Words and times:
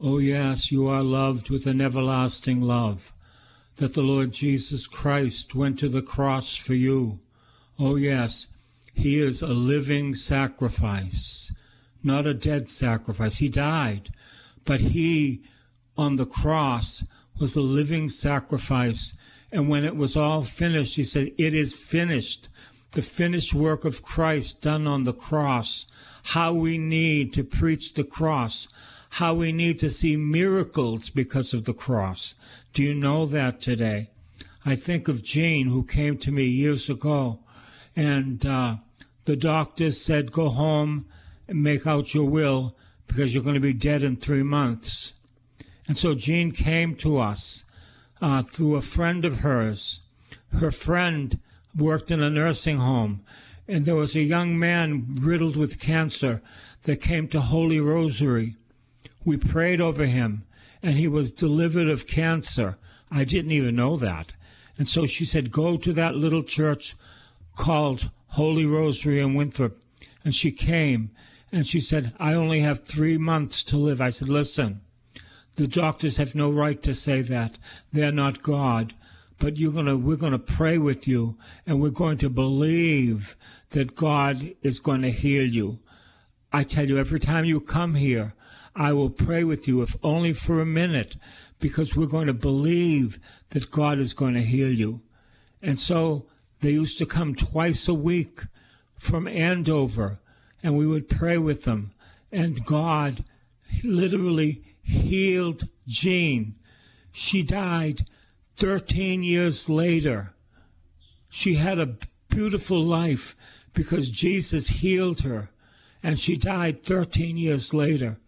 Oh, 0.00 0.18
yes, 0.18 0.70
you 0.70 0.86
are 0.86 1.02
loved 1.02 1.50
with 1.50 1.66
an 1.66 1.80
everlasting 1.80 2.60
love, 2.60 3.12
that 3.76 3.94
the 3.94 4.02
Lord 4.02 4.32
Jesus 4.32 4.86
Christ 4.86 5.54
went 5.54 5.78
to 5.80 5.88
the 5.88 6.02
cross 6.02 6.56
for 6.56 6.74
you. 6.74 7.20
Oh, 7.78 7.96
yes, 7.96 8.48
He 8.94 9.20
is 9.20 9.42
a 9.42 9.48
living 9.48 10.14
sacrifice, 10.14 11.52
not 12.02 12.26
a 12.26 12.34
dead 12.34 12.68
sacrifice. 12.68 13.36
He 13.38 13.48
died, 13.48 14.10
but 14.64 14.80
He 14.80 15.42
on 15.96 16.16
the 16.16 16.26
cross 16.26 17.04
was 17.38 17.56
a 17.56 17.60
living 17.60 18.08
sacrifice 18.08 19.14
and 19.50 19.68
when 19.68 19.84
it 19.84 19.96
was 19.96 20.14
all 20.14 20.42
finished, 20.42 20.96
he 20.96 21.04
said, 21.04 21.32
It 21.38 21.54
is 21.54 21.72
finished. 21.72 22.48
The 22.92 23.02
finished 23.02 23.54
work 23.54 23.84
of 23.86 24.02
Christ 24.02 24.60
done 24.60 24.86
on 24.86 25.04
the 25.04 25.14
cross. 25.14 25.86
How 26.22 26.52
we 26.52 26.76
need 26.76 27.32
to 27.34 27.44
preach 27.44 27.94
the 27.94 28.04
cross. 28.04 28.68
How 29.18 29.34
we 29.34 29.50
need 29.50 29.80
to 29.80 29.90
see 29.90 30.16
miracles 30.16 31.10
because 31.10 31.52
of 31.52 31.64
the 31.64 31.74
cross. 31.74 32.34
Do 32.72 32.84
you 32.84 32.94
know 32.94 33.26
that 33.26 33.60
today? 33.60 34.10
I 34.64 34.76
think 34.76 35.08
of 35.08 35.24
Jean, 35.24 35.66
who 35.66 35.82
came 35.82 36.18
to 36.18 36.30
me 36.30 36.44
years 36.44 36.88
ago, 36.88 37.40
and 37.96 38.46
uh, 38.46 38.76
the 39.24 39.34
doctors 39.34 40.00
said, 40.00 40.30
Go 40.30 40.50
home 40.50 41.06
and 41.48 41.60
make 41.60 41.84
out 41.84 42.14
your 42.14 42.26
will 42.26 42.76
because 43.08 43.34
you're 43.34 43.42
going 43.42 43.56
to 43.56 43.60
be 43.60 43.72
dead 43.72 44.04
in 44.04 44.14
three 44.14 44.44
months. 44.44 45.14
And 45.88 45.98
so 45.98 46.14
Jean 46.14 46.52
came 46.52 46.94
to 46.98 47.18
us 47.18 47.64
uh, 48.22 48.44
through 48.44 48.76
a 48.76 48.82
friend 48.82 49.24
of 49.24 49.40
hers. 49.40 49.98
Her 50.52 50.70
friend 50.70 51.40
worked 51.76 52.12
in 52.12 52.22
a 52.22 52.30
nursing 52.30 52.76
home, 52.76 53.24
and 53.66 53.84
there 53.84 53.96
was 53.96 54.14
a 54.14 54.20
young 54.20 54.56
man 54.56 55.16
riddled 55.18 55.56
with 55.56 55.80
cancer 55.80 56.40
that 56.84 57.00
came 57.00 57.26
to 57.30 57.40
Holy 57.40 57.80
Rosary. 57.80 58.54
We 59.24 59.36
prayed 59.36 59.80
over 59.80 60.06
him, 60.06 60.44
and 60.82 60.96
he 60.96 61.08
was 61.08 61.30
delivered 61.30 61.88
of 61.88 62.06
cancer. 62.06 62.76
I 63.10 63.24
didn't 63.24 63.52
even 63.52 63.76
know 63.76 63.96
that. 63.96 64.32
And 64.76 64.88
so 64.88 65.06
she 65.06 65.24
said, 65.24 65.50
Go 65.50 65.76
to 65.76 65.92
that 65.92 66.14
little 66.14 66.42
church 66.42 66.96
called 67.56 68.10
Holy 68.28 68.64
Rosary 68.64 69.20
in 69.20 69.34
Winthrop. 69.34 69.82
And 70.24 70.34
she 70.34 70.52
came, 70.52 71.10
and 71.50 71.66
she 71.66 71.80
said, 71.80 72.12
I 72.18 72.34
only 72.34 72.60
have 72.60 72.84
three 72.84 73.18
months 73.18 73.64
to 73.64 73.76
live. 73.76 74.00
I 74.00 74.10
said, 74.10 74.28
Listen, 74.28 74.80
the 75.56 75.66
doctors 75.66 76.16
have 76.18 76.34
no 76.34 76.50
right 76.50 76.80
to 76.84 76.94
say 76.94 77.22
that. 77.22 77.58
They're 77.92 78.12
not 78.12 78.42
God. 78.42 78.94
But 79.38 79.56
you're 79.56 79.72
gonna, 79.72 79.96
we're 79.96 80.16
going 80.16 80.32
to 80.32 80.38
pray 80.38 80.78
with 80.78 81.08
you, 81.08 81.36
and 81.66 81.80
we're 81.80 81.90
going 81.90 82.18
to 82.18 82.28
believe 82.28 83.36
that 83.70 83.94
God 83.96 84.54
is 84.62 84.78
going 84.78 85.02
to 85.02 85.10
heal 85.10 85.46
you. 85.46 85.78
I 86.52 86.62
tell 86.62 86.88
you, 86.88 86.98
every 86.98 87.20
time 87.20 87.44
you 87.44 87.60
come 87.60 87.94
here, 87.94 88.34
I 88.78 88.92
will 88.92 89.10
pray 89.10 89.42
with 89.42 89.66
you, 89.66 89.82
if 89.82 89.96
only 90.04 90.32
for 90.32 90.60
a 90.60 90.64
minute, 90.64 91.16
because 91.58 91.96
we're 91.96 92.06
going 92.06 92.28
to 92.28 92.32
believe 92.32 93.18
that 93.50 93.72
God 93.72 93.98
is 93.98 94.12
going 94.12 94.34
to 94.34 94.42
heal 94.42 94.72
you. 94.72 95.00
And 95.60 95.80
so 95.80 96.26
they 96.60 96.70
used 96.70 96.96
to 96.98 97.06
come 97.06 97.34
twice 97.34 97.88
a 97.88 97.94
week 97.94 98.42
from 98.96 99.26
Andover, 99.26 100.20
and 100.62 100.78
we 100.78 100.86
would 100.86 101.08
pray 101.08 101.38
with 101.38 101.64
them. 101.64 101.90
And 102.30 102.64
God 102.64 103.24
literally 103.82 104.62
healed 104.80 105.66
Jean. 105.88 106.54
She 107.10 107.42
died 107.42 108.06
13 108.58 109.24
years 109.24 109.68
later. 109.68 110.34
She 111.28 111.56
had 111.56 111.80
a 111.80 111.96
beautiful 112.28 112.84
life 112.84 113.34
because 113.74 114.08
Jesus 114.08 114.68
healed 114.68 115.22
her, 115.22 115.50
and 116.00 116.16
she 116.16 116.36
died 116.36 116.84
13 116.84 117.36
years 117.36 117.74
later. 117.74 118.18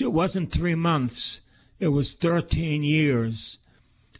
It 0.00 0.12
wasn't 0.12 0.52
three 0.52 0.74
months, 0.74 1.40
it 1.80 1.88
was 1.88 2.12
13 2.12 2.82
years. 2.82 3.58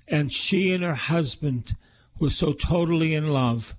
And 0.09 0.33
she 0.33 0.73
and 0.73 0.83
her 0.83 0.95
husband 0.95 1.77
were 2.19 2.31
so 2.31 2.55
totally 2.55 3.15
in 3.15 3.29
love. 3.29 3.75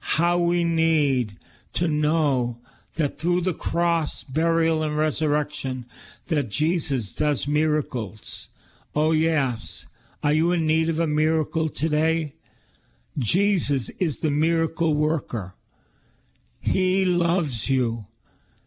How 0.00 0.38
we 0.38 0.62
need 0.62 1.38
to 1.72 1.88
know 1.88 2.58
that 2.94 3.18
through 3.18 3.40
the 3.40 3.54
cross, 3.54 4.22
burial, 4.22 4.82
and 4.82 4.96
resurrection, 4.96 5.86
that 6.28 6.48
Jesus 6.48 7.12
does 7.12 7.48
miracles. 7.48 8.48
Oh, 8.94 9.12
yes. 9.12 9.86
Are 10.22 10.32
you 10.32 10.52
in 10.52 10.66
need 10.66 10.88
of 10.88 11.00
a 11.00 11.06
miracle 11.06 11.68
today? 11.68 12.34
Jesus 13.18 13.90
is 13.98 14.20
the 14.20 14.30
miracle 14.30 14.94
worker. 14.94 15.54
He 16.60 17.04
loves 17.04 17.68
you, 17.68 18.06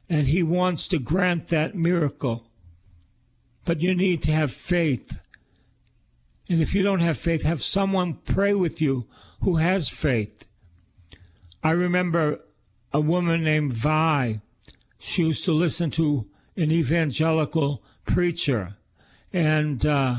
and 0.09 0.27
He 0.27 0.43
wants 0.43 0.87
to 0.89 0.99
grant 0.99 1.47
that 1.47 1.73
miracle. 1.73 2.45
But 3.65 3.81
you 3.81 3.95
need 3.95 4.23
to 4.23 4.31
have 4.31 4.51
faith. 4.51 5.17
And 6.47 6.61
if 6.61 6.75
you 6.75 6.83
don't 6.83 6.99
have 6.99 7.17
faith, 7.17 7.41
have 7.41 7.63
someone 7.63 8.13
pray 8.13 8.53
with 8.53 8.79
you 8.79 9.07
who 9.41 9.57
has 9.57 9.89
faith. 9.89 10.45
I 11.63 11.71
remember 11.71 12.41
a 12.93 12.99
woman 12.99 13.43
named 13.43 13.73
Vi. 13.73 14.39
She 14.99 15.23
used 15.23 15.45
to 15.45 15.51
listen 15.51 15.89
to 15.91 16.27
an 16.55 16.71
evangelical 16.71 17.83
preacher, 18.05 18.77
and 19.33 19.85
uh, 19.85 20.15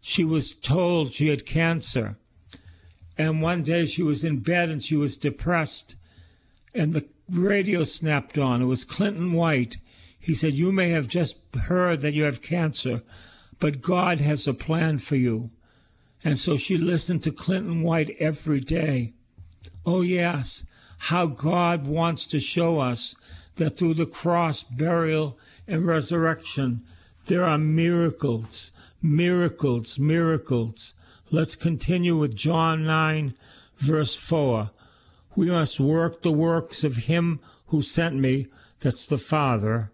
she 0.00 0.24
was 0.24 0.52
told 0.52 1.12
she 1.12 1.28
had 1.28 1.46
cancer. 1.46 2.18
And 3.16 3.40
one 3.40 3.62
day 3.62 3.86
she 3.86 4.02
was 4.02 4.24
in 4.24 4.40
bed 4.40 4.68
and 4.68 4.82
she 4.82 4.96
was 4.96 5.16
depressed, 5.16 5.96
and 6.74 6.92
the 6.92 7.06
radio 7.30 7.84
snapped 7.84 8.38
on. 8.38 8.62
It 8.62 8.66
was 8.66 8.84
Clinton 8.84 9.32
White. 9.32 9.76
He 10.28 10.34
said, 10.34 10.52
You 10.54 10.70
may 10.70 10.90
have 10.90 11.08
just 11.08 11.38
heard 11.54 12.02
that 12.02 12.14
you 12.14 12.22
have 12.22 12.42
cancer, 12.42 13.02
but 13.58 13.82
God 13.82 14.20
has 14.20 14.46
a 14.46 14.54
plan 14.54 14.98
for 14.98 15.16
you. 15.16 15.50
And 16.22 16.38
so 16.38 16.56
she 16.56 16.76
listened 16.76 17.24
to 17.24 17.32
Clinton 17.32 17.82
White 17.82 18.14
every 18.20 18.60
day. 18.60 19.14
Oh, 19.84 20.02
yes 20.02 20.62
how 20.98 21.26
God 21.26 21.86
wants 21.86 22.26
to 22.26 22.40
show 22.40 22.80
us 22.80 23.14
that 23.56 23.76
through 23.76 23.94
the 23.94 24.06
cross, 24.06 24.62
burial, 24.62 25.38
and 25.66 25.86
resurrection, 25.86 26.84
there 27.26 27.44
are 27.44 27.58
miracles, 27.58 28.72
miracles, 29.00 29.98
miracles. 29.98 30.94
Let's 31.30 31.54
continue 31.54 32.16
with 32.16 32.34
John 32.34 32.84
9, 32.84 33.34
verse 33.78 34.16
4. 34.16 34.70
We 35.36 35.50
must 35.50 35.78
work 35.78 36.22
the 36.22 36.32
works 36.32 36.84
of 36.84 36.96
him 36.96 37.40
who 37.68 37.82
sent 37.82 38.16
me, 38.16 38.48
that's 38.80 39.04
the 39.04 39.18
Father, 39.18 39.90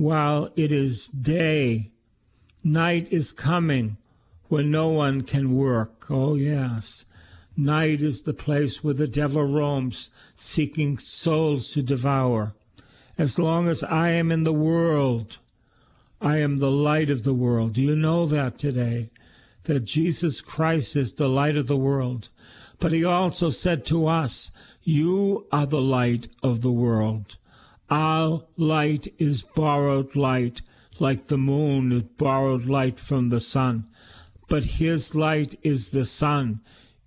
while 0.00 0.50
it 0.56 0.72
is 0.72 1.08
day. 1.08 1.90
Night 2.64 3.06
is 3.12 3.32
coming 3.32 3.98
when 4.48 4.70
no 4.70 4.88
one 4.88 5.20
can 5.20 5.54
work. 5.54 6.06
Oh, 6.10 6.34
yes. 6.36 7.04
Night 7.54 8.00
is 8.00 8.22
the 8.22 8.32
place 8.32 8.82
where 8.82 8.94
the 8.94 9.06
devil 9.06 9.44
roams, 9.44 10.08
seeking 10.34 10.96
souls 10.98 11.72
to 11.72 11.82
devour. 11.82 12.54
As 13.18 13.38
long 13.38 13.68
as 13.68 13.84
I 13.84 14.08
am 14.12 14.32
in 14.32 14.44
the 14.44 14.54
world, 14.54 15.36
I 16.18 16.38
am 16.38 16.56
the 16.56 16.70
light 16.70 17.10
of 17.10 17.24
the 17.24 17.34
world. 17.34 17.74
Do 17.74 17.82
you 17.82 17.94
know 17.94 18.24
that 18.24 18.58
today? 18.58 19.10
That 19.64 19.80
Jesus 19.80 20.40
Christ 20.40 20.96
is 20.96 21.12
the 21.12 21.28
light 21.28 21.58
of 21.58 21.66
the 21.66 21.76
world. 21.76 22.30
But 22.78 22.92
he 22.92 23.04
also 23.04 23.50
said 23.50 23.84
to 23.86 24.06
us, 24.06 24.50
You 24.82 25.46
are 25.52 25.66
the 25.66 25.82
light 25.82 26.28
of 26.42 26.62
the 26.62 26.72
world. 26.72 27.36
Our 27.90 28.44
light 28.56 29.12
is 29.18 29.42
borrowed 29.42 30.14
light, 30.14 30.62
like 30.98 31.26
the 31.26 31.38
moon 31.38 31.92
is 31.92 32.02
borrowed 32.02 32.66
light 32.66 33.00
from 33.00 33.30
the 33.30 33.40
sun. 33.40 33.86
But 34.48 34.64
his 34.64 35.14
light 35.14 35.58
is 35.62 35.90
the 35.90 36.04
sun 36.04 36.60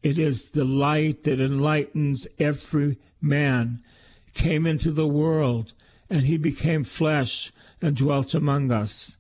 it 0.03 0.19
is 0.19 0.50
the 0.50 0.65
light 0.65 1.24
that 1.24 1.39
enlightens 1.39 2.27
every 2.38 3.00
man. 3.21 3.81
Came 4.33 4.68
into 4.68 4.91
the 4.91 5.07
world, 5.07 5.71
and 6.09 6.24
he 6.24 6.35
became 6.35 6.83
flesh 6.83 7.53
and 7.81 7.95
dwelt 7.95 8.33
among 8.33 8.69
us. 8.69 9.15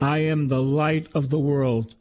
I 0.00 0.18
am 0.20 0.48
the 0.48 0.62
light 0.62 1.08
of 1.14 1.28
the 1.28 1.38
world. 1.38 1.94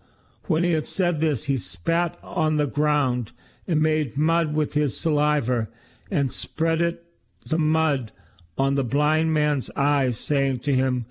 When 0.47 0.63
he 0.63 0.71
had 0.71 0.87
said 0.87 1.19
this, 1.19 1.45
he 1.45 1.57
spat 1.57 2.17
on 2.23 2.55
the 2.55 2.65
ground 2.65 3.33
and 3.67 3.81
made 3.81 4.17
mud 4.17 4.53
with 4.53 4.73
his 4.73 4.97
saliva 4.97 5.67
and 6.09 6.31
spread 6.31 6.81
it, 6.81 7.03
the 7.45 7.57
mud, 7.57 8.13
on 8.57 8.75
the 8.75 8.83
blind 8.83 9.33
man's 9.33 9.69
eyes, 9.75 10.19
saying 10.19 10.59
to 10.59 10.73
him, 10.73 11.05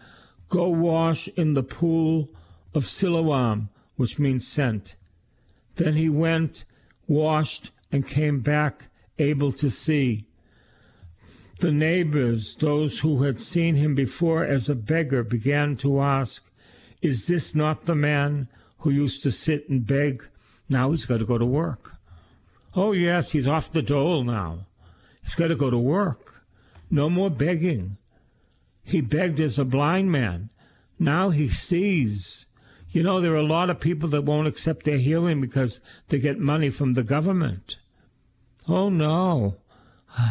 Go 0.48 0.68
wash 0.68 1.28
in 1.28 1.54
the 1.54 1.62
pool 1.62 2.28
of 2.74 2.86
Siloam, 2.86 3.68
which 3.96 4.18
means 4.18 4.46
sent. 4.46 4.96
Then 5.76 5.94
he 5.94 6.08
went, 6.08 6.64
washed, 7.08 7.70
and 7.90 8.06
came 8.06 8.40
back 8.40 8.86
able 9.18 9.52
to 9.52 9.70
see. 9.70 10.26
The 11.60 11.72
neighbors, 11.72 12.56
those 12.60 12.98
who 12.98 13.22
had 13.22 13.40
seen 13.40 13.76
him 13.76 13.94
before 13.94 14.44
as 14.44 14.68
a 14.68 14.74
beggar, 14.74 15.22
began 15.22 15.76
to 15.78 16.00
ask, 16.00 16.44
Is 17.00 17.26
this 17.26 17.54
not 17.54 17.86
the 17.86 17.94
man 17.94 18.48
who 18.78 18.90
used 18.90 19.22
to 19.22 19.30
sit 19.30 19.68
and 19.68 19.86
beg? 19.86 20.24
Now 20.68 20.90
he's 20.90 21.06
got 21.06 21.18
to 21.18 21.24
go 21.24 21.38
to 21.38 21.44
work. 21.44 21.92
Oh, 22.74 22.92
yes, 22.92 23.30
he's 23.30 23.46
off 23.46 23.72
the 23.72 23.82
dole 23.82 24.24
now. 24.24 24.66
He's 25.22 25.34
got 25.34 25.48
to 25.48 25.54
go 25.54 25.70
to 25.70 25.78
work. 25.78 26.41
No 26.94 27.08
more 27.08 27.30
begging. 27.30 27.96
He 28.82 29.00
begged 29.00 29.40
as 29.40 29.58
a 29.58 29.64
blind 29.64 30.12
man. 30.12 30.50
Now 30.98 31.30
he 31.30 31.48
sees. 31.48 32.44
You 32.90 33.02
know, 33.02 33.18
there 33.18 33.32
are 33.32 33.36
a 33.36 33.42
lot 33.42 33.70
of 33.70 33.80
people 33.80 34.10
that 34.10 34.24
won't 34.24 34.46
accept 34.46 34.84
their 34.84 34.98
healing 34.98 35.40
because 35.40 35.80
they 36.08 36.18
get 36.18 36.38
money 36.38 36.68
from 36.68 36.92
the 36.92 37.02
government. 37.02 37.78
Oh, 38.68 38.90
no. 38.90 39.56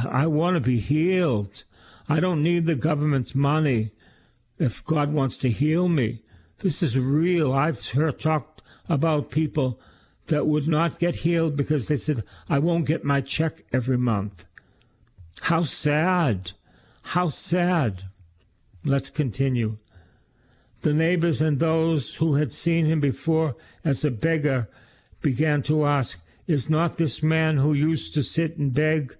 I 0.08 0.28
want 0.28 0.54
to 0.54 0.60
be 0.60 0.80
healed. 0.80 1.64
I 2.08 2.20
don't 2.20 2.44
need 2.44 2.68
the 2.68 2.76
government's 2.76 3.34
money 3.34 3.90
if 4.60 4.86
God 4.86 5.12
wants 5.12 5.38
to 5.40 5.50
heal 5.50 5.90
me. 5.90 6.22
This 6.60 6.84
is 6.84 6.96
real. 6.96 7.54
I've 7.54 7.84
heard 7.90 8.20
talked 8.20 8.62
about 8.88 9.32
people 9.32 9.80
that 10.28 10.46
would 10.46 10.68
not 10.68 11.00
get 11.00 11.16
healed 11.16 11.58
because 11.58 11.88
they 11.88 11.98
said, 11.98 12.24
I 12.48 12.60
won't 12.60 12.86
get 12.86 13.04
my 13.04 13.22
check 13.22 13.64
every 13.74 13.98
month. 13.98 14.46
How 15.40 15.64
sad. 15.64 16.52
How 17.02 17.30
sad. 17.30 18.04
Let's 18.84 19.10
continue. 19.10 19.78
The 20.82 20.94
neighbors 20.94 21.42
and 21.42 21.60
those 21.60 22.16
who 22.16 22.36
had 22.36 22.52
seen 22.52 22.86
him 22.86 23.00
before 23.00 23.56
as 23.86 24.04
a 24.04 24.12
beggar 24.12 24.68
began 25.22 25.62
to 25.64 25.86
ask, 25.86 26.20
Is 26.48 26.70
not 26.70 26.98
this 26.98 27.22
man 27.22 27.58
who 27.58 27.74
used 27.74 28.14
to 28.16 28.24
sit 28.24 28.58
and 28.58 28.74
beg? 28.74 29.16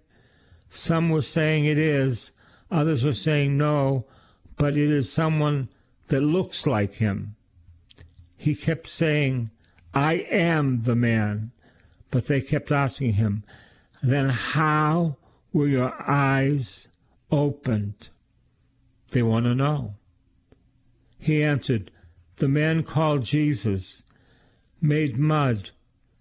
Some 0.70 1.10
were 1.10 1.22
saying 1.22 1.66
it 1.66 1.78
is, 1.78 2.32
others 2.70 3.04
were 3.04 3.14
saying 3.14 3.58
no, 3.58 4.06
but 4.58 4.78
it 4.78 4.90
is 4.90 5.12
someone 5.12 5.70
that 6.08 6.22
looks 6.22 6.66
like 6.66 6.94
him. 6.96 7.36
He 8.38 8.56
kept 8.56 8.88
saying, 8.88 9.52
I 9.94 10.14
am 10.32 10.84
the 10.84 10.96
man. 10.96 11.52
But 12.10 12.26
they 12.26 12.42
kept 12.42 12.72
asking 12.72 13.14
him, 13.14 13.44
Then 14.02 14.30
how 14.30 15.18
were 15.54 15.68
your 15.68 15.94
eyes 16.10 16.88
opened? 17.32 18.10
They 19.12 19.22
want 19.22 19.46
to 19.46 19.56
know. 19.56 19.96
He 21.20 21.44
answered, 21.44 21.92
The 22.38 22.48
man 22.48 22.84
called 22.84 23.24
Jesus 23.24 24.04
made 24.82 25.18
mud, 25.18 25.70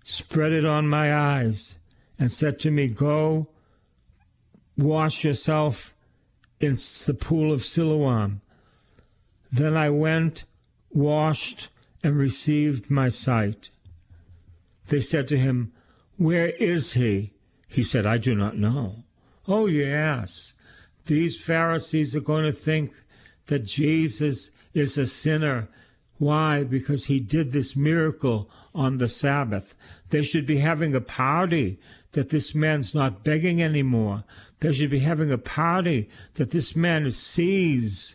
spread 0.05 0.53
it 0.53 0.65
on 0.65 0.89
my 0.89 1.15
eyes, 1.15 1.79
and 2.19 2.31
said 2.31 2.59
to 2.61 2.71
me, 2.71 2.89
Go 2.89 3.49
wash 4.77 5.25
yourself 5.25 5.95
in 6.59 6.75
the 7.07 7.17
pool 7.19 7.53
of 7.53 7.65
Siloam. 7.65 8.43
Then 9.51 9.77
I 9.77 9.91
went, 9.91 10.45
washed, 10.91 11.69
and 12.03 12.17
received 12.17 12.91
my 12.91 13.09
sight. 13.09 13.71
They 14.89 15.01
said 15.01 15.29
to 15.29 15.39
him, 15.39 15.73
Where 16.17 16.49
is 16.49 16.93
he? 16.93 17.33
He 17.69 17.83
said, 17.83 18.07
I 18.07 18.19
do 18.19 18.35
not 18.35 18.57
know. 18.57 19.05
Oh, 19.51 19.67
yes. 19.67 20.55
These 21.07 21.43
Pharisees 21.43 22.15
are 22.15 22.21
going 22.21 22.45
to 22.45 22.53
think 22.53 22.93
that 23.47 23.65
Jesus 23.65 24.53
is 24.75 24.97
a 24.97 25.07
sinner. 25.07 25.69
Why? 26.19 26.63
Because 26.63 27.07
he 27.07 27.19
did 27.19 27.51
this 27.51 27.75
miracle 27.75 28.49
on 28.77 28.99
the 28.99 29.09
Sabbath. 29.09 29.75
They 30.11 30.23
should 30.23 30.47
be 30.47 30.59
having 30.59 30.95
a 30.95 31.01
party 31.01 31.81
that 32.13 32.29
this 32.29 32.55
man's 32.55 32.95
not 32.95 33.25
begging 33.25 33.61
anymore. 33.61 34.23
They 34.61 34.73
should 34.73 34.91
be 34.91 35.01
having 35.01 35.33
a 35.33 35.39
party 35.39 36.09
that 36.35 36.53
this 36.53 36.77
man 36.77 37.11
sees 37.11 38.15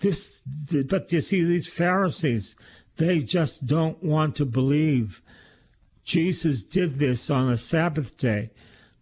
this. 0.00 0.42
But 0.86 1.10
you 1.10 1.22
see, 1.22 1.42
these 1.42 1.68
Pharisees, 1.68 2.54
they 2.98 3.20
just 3.20 3.66
don't 3.66 4.02
want 4.02 4.36
to 4.36 4.44
believe. 4.44 5.22
Jesus 6.04 6.62
did 6.62 6.98
this 6.98 7.30
on 7.30 7.50
a 7.50 7.56
Sabbath 7.56 8.18
day. 8.18 8.50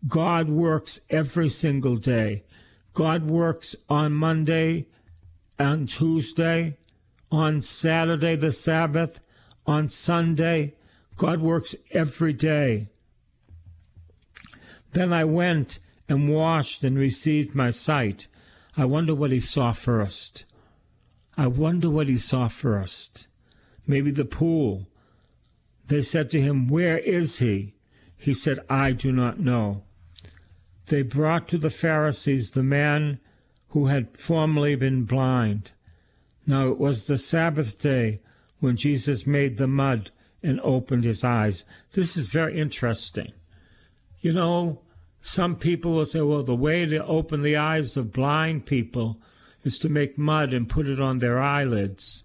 God 0.06 0.48
works 0.48 1.00
every 1.10 1.48
single 1.48 1.96
day. 1.96 2.44
God 2.94 3.28
works 3.28 3.74
on 3.88 4.12
Monday, 4.12 4.86
on 5.58 5.86
Tuesday, 5.86 6.76
on 7.32 7.60
Saturday, 7.60 8.36
the 8.36 8.52
Sabbath, 8.52 9.20
on 9.66 9.88
Sunday. 9.88 10.74
God 11.16 11.40
works 11.40 11.74
every 11.90 12.32
day. 12.32 12.88
Then 14.92 15.12
I 15.12 15.24
went 15.24 15.80
and 16.08 16.32
washed 16.32 16.84
and 16.84 16.96
received 16.96 17.54
my 17.54 17.70
sight. 17.70 18.28
I 18.76 18.84
wonder 18.84 19.14
what 19.14 19.32
he 19.32 19.40
saw 19.40 19.72
first. 19.72 20.44
I 21.36 21.48
wonder 21.48 21.90
what 21.90 22.08
he 22.08 22.18
saw 22.18 22.46
first. 22.46 23.26
Maybe 23.86 24.12
the 24.12 24.24
pool. 24.24 24.86
They 25.86 26.02
said 26.02 26.30
to 26.30 26.40
him, 26.40 26.68
Where 26.68 26.98
is 26.98 27.38
he? 27.38 27.74
He 28.16 28.32
said, 28.32 28.60
I 28.70 28.92
do 28.92 29.10
not 29.12 29.40
know 29.40 29.82
they 30.88 31.02
brought 31.02 31.48
to 31.48 31.58
the 31.58 31.70
Pharisees 31.70 32.50
the 32.50 32.62
man 32.62 33.20
who 33.68 33.86
had 33.86 34.16
formerly 34.16 34.74
been 34.74 35.04
blind. 35.04 35.70
Now 36.46 36.68
it 36.68 36.78
was 36.78 37.04
the 37.04 37.18
Sabbath 37.18 37.78
day 37.78 38.20
when 38.60 38.76
Jesus 38.76 39.26
made 39.26 39.56
the 39.56 39.66
mud 39.66 40.10
and 40.42 40.60
opened 40.60 41.04
his 41.04 41.24
eyes. 41.24 41.64
This 41.92 42.16
is 42.16 42.26
very 42.26 42.58
interesting. 42.58 43.32
You 44.20 44.32
know, 44.32 44.80
some 45.20 45.56
people 45.56 45.92
will 45.92 46.06
say, 46.06 46.20
well, 46.20 46.42
the 46.42 46.54
way 46.54 46.86
to 46.86 47.04
open 47.04 47.42
the 47.42 47.56
eyes 47.56 47.96
of 47.96 48.12
blind 48.12 48.66
people 48.66 49.20
is 49.64 49.78
to 49.80 49.88
make 49.88 50.16
mud 50.16 50.54
and 50.54 50.68
put 50.68 50.86
it 50.86 51.00
on 51.00 51.18
their 51.18 51.38
eyelids. 51.38 52.22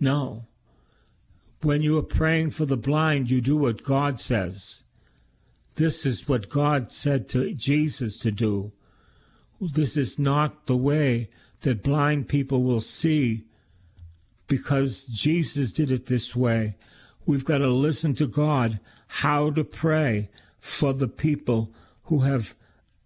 No. 0.00 0.46
When 1.60 1.82
you 1.82 1.98
are 1.98 2.02
praying 2.02 2.50
for 2.50 2.64
the 2.64 2.76
blind, 2.76 3.30
you 3.30 3.40
do 3.40 3.56
what 3.56 3.84
God 3.84 4.18
says. 4.18 4.84
This 5.76 6.04
is 6.04 6.28
what 6.28 6.50
God 6.50 6.92
said 6.92 7.28
to 7.30 7.52
Jesus 7.54 8.16
to 8.18 8.30
do. 8.30 8.72
This 9.60 9.96
is 9.96 10.18
not 10.18 10.66
the 10.66 10.76
way 10.76 11.30
that 11.60 11.82
blind 11.82 12.28
people 12.28 12.62
will 12.62 12.80
see 12.80 13.44
because 14.48 15.04
Jesus 15.04 15.72
did 15.72 15.90
it 15.90 16.06
this 16.06 16.36
way. 16.36 16.76
We've 17.24 17.44
got 17.44 17.58
to 17.58 17.68
listen 17.68 18.14
to 18.16 18.26
God 18.26 18.80
how 19.06 19.50
to 19.50 19.64
pray 19.64 20.28
for 20.58 20.92
the 20.92 21.08
people 21.08 21.70
who 22.04 22.20
have 22.20 22.54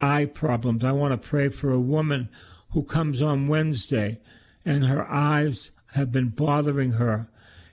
eye 0.01 0.25
problems. 0.25 0.85
I 0.85 0.93
want 0.93 1.21
to 1.21 1.29
pray 1.29 1.49
for 1.49 1.71
a 1.71 1.81
woman 1.81 2.29
who 2.71 2.83
comes 2.83 3.23
on 3.23 3.49
Wednesday 3.49 4.19
and 4.65 4.87
her 4.87 5.07
eyes 5.09 5.71
have 5.93 6.11
been 6.11 6.31
bothering 6.31 6.93
her. 6.93 7.29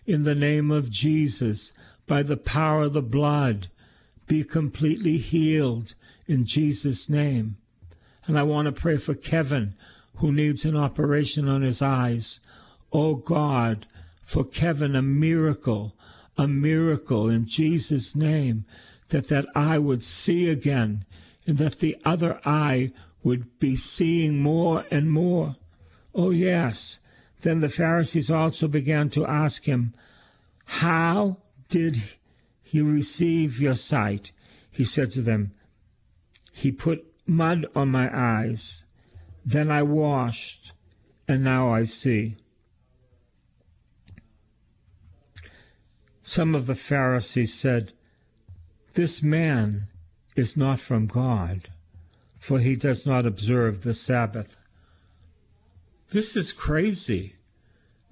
In 0.06 0.24
the 0.24 0.36
name 0.36 0.70
of 0.70 0.92
Jesus, 0.92 1.74
by 2.06 2.24
the 2.24 2.38
power 2.38 2.84
of 2.84 2.94
the 2.94 3.02
blood, 3.02 3.70
be 4.28 4.44
completely 4.44 5.18
healed 5.18 5.94
in 6.28 6.46
Jesus' 6.46 7.10
name. 7.10 7.58
And 8.26 8.38
I 8.38 8.44
want 8.44 8.66
to 8.68 8.72
pray 8.72 8.98
for 8.98 9.14
Kevin, 9.14 9.76
who 10.18 10.32
needs 10.32 10.66
an 10.66 10.78
operation 10.78 11.48
on 11.48 11.62
his 11.62 11.82
eyes. 11.82 12.40
Oh 12.92 13.16
God, 13.16 13.86
for 14.24 14.44
Kevin, 14.44 14.96
a 14.96 15.02
miracle, 15.02 15.96
a 16.38 16.48
miracle 16.48 17.30
in 17.30 17.48
Jesus' 17.48 18.16
name, 18.16 18.66
that 19.10 19.28
that 19.28 19.46
eye 19.56 19.78
would 19.78 20.04
see 20.04 20.50
again, 20.50 21.06
and 21.46 21.58
that 21.58 21.80
the 21.80 21.98
other 22.06 22.40
eye 22.46 22.92
would 23.22 23.60
be 23.60 23.76
seeing 23.76 24.40
more 24.40 24.86
and 24.90 25.12
more. 25.12 25.56
Oh, 26.16 26.32
yes. 26.32 27.00
Then 27.42 27.60
the 27.60 27.70
Pharisees 27.70 28.32
also 28.32 28.68
began 28.68 29.10
to 29.12 29.26
ask 29.26 29.64
him, 29.64 29.94
How 30.66 31.38
did 31.70 32.02
you 32.74 32.90
receive 32.90 33.60
your 33.60 33.76
sight. 33.76 34.32
He 34.72 34.84
said 34.84 35.12
to 35.12 35.22
them, 35.22 35.52
He 36.52 36.72
put 36.72 37.06
mud 37.28 37.68
on 37.76 37.90
my 37.90 38.10
eyes. 38.12 38.86
Then 39.46 39.70
I 39.70 39.84
washed, 39.84 40.72
and 41.28 41.44
now 41.44 41.72
I 41.72 41.84
see. 41.84 42.36
Some 46.24 46.56
of 46.56 46.66
the 46.66 46.76
Pharisees 46.76 47.54
said, 47.54 47.94
This 48.94 49.22
man 49.22 49.88
is 50.36 50.58
not 50.58 50.80
from 50.80 51.06
God, 51.06 51.70
for 52.40 52.60
he 52.60 52.76
does 52.76 53.06
not 53.06 53.26
observe 53.26 53.84
the 53.84 53.94
Sabbath. 53.94 54.58
This 56.12 56.36
is 56.36 56.52
crazy. 56.52 57.36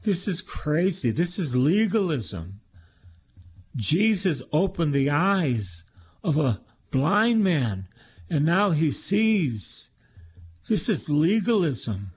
This 0.04 0.28
is 0.28 0.42
crazy. 0.42 1.10
This 1.10 1.40
is 1.40 1.56
legalism. 1.56 2.61
Jesus 3.76 4.42
opened 4.52 4.94
the 4.94 5.10
eyes 5.10 5.84
of 6.24 6.38
a 6.38 6.62
blind 6.92 7.44
man, 7.44 7.88
and 8.30 8.46
now 8.46 8.72
he 8.72 8.92
sees. 8.92 9.92
This 10.68 10.90
is 10.90 11.10
legalism. 11.10 12.12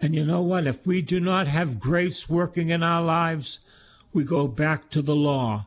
And 0.00 0.14
you 0.14 0.24
know 0.24 0.42
what? 0.42 0.66
If 0.66 0.86
we 0.86 1.02
do 1.02 1.20
not 1.20 1.48
have 1.48 1.80
grace 1.80 2.28
working 2.28 2.70
in 2.70 2.82
our 2.82 3.02
lives, 3.02 3.60
We 4.16 4.24
go 4.24 4.48
back 4.48 4.88
to 4.92 5.02
the 5.02 5.14
law, 5.14 5.66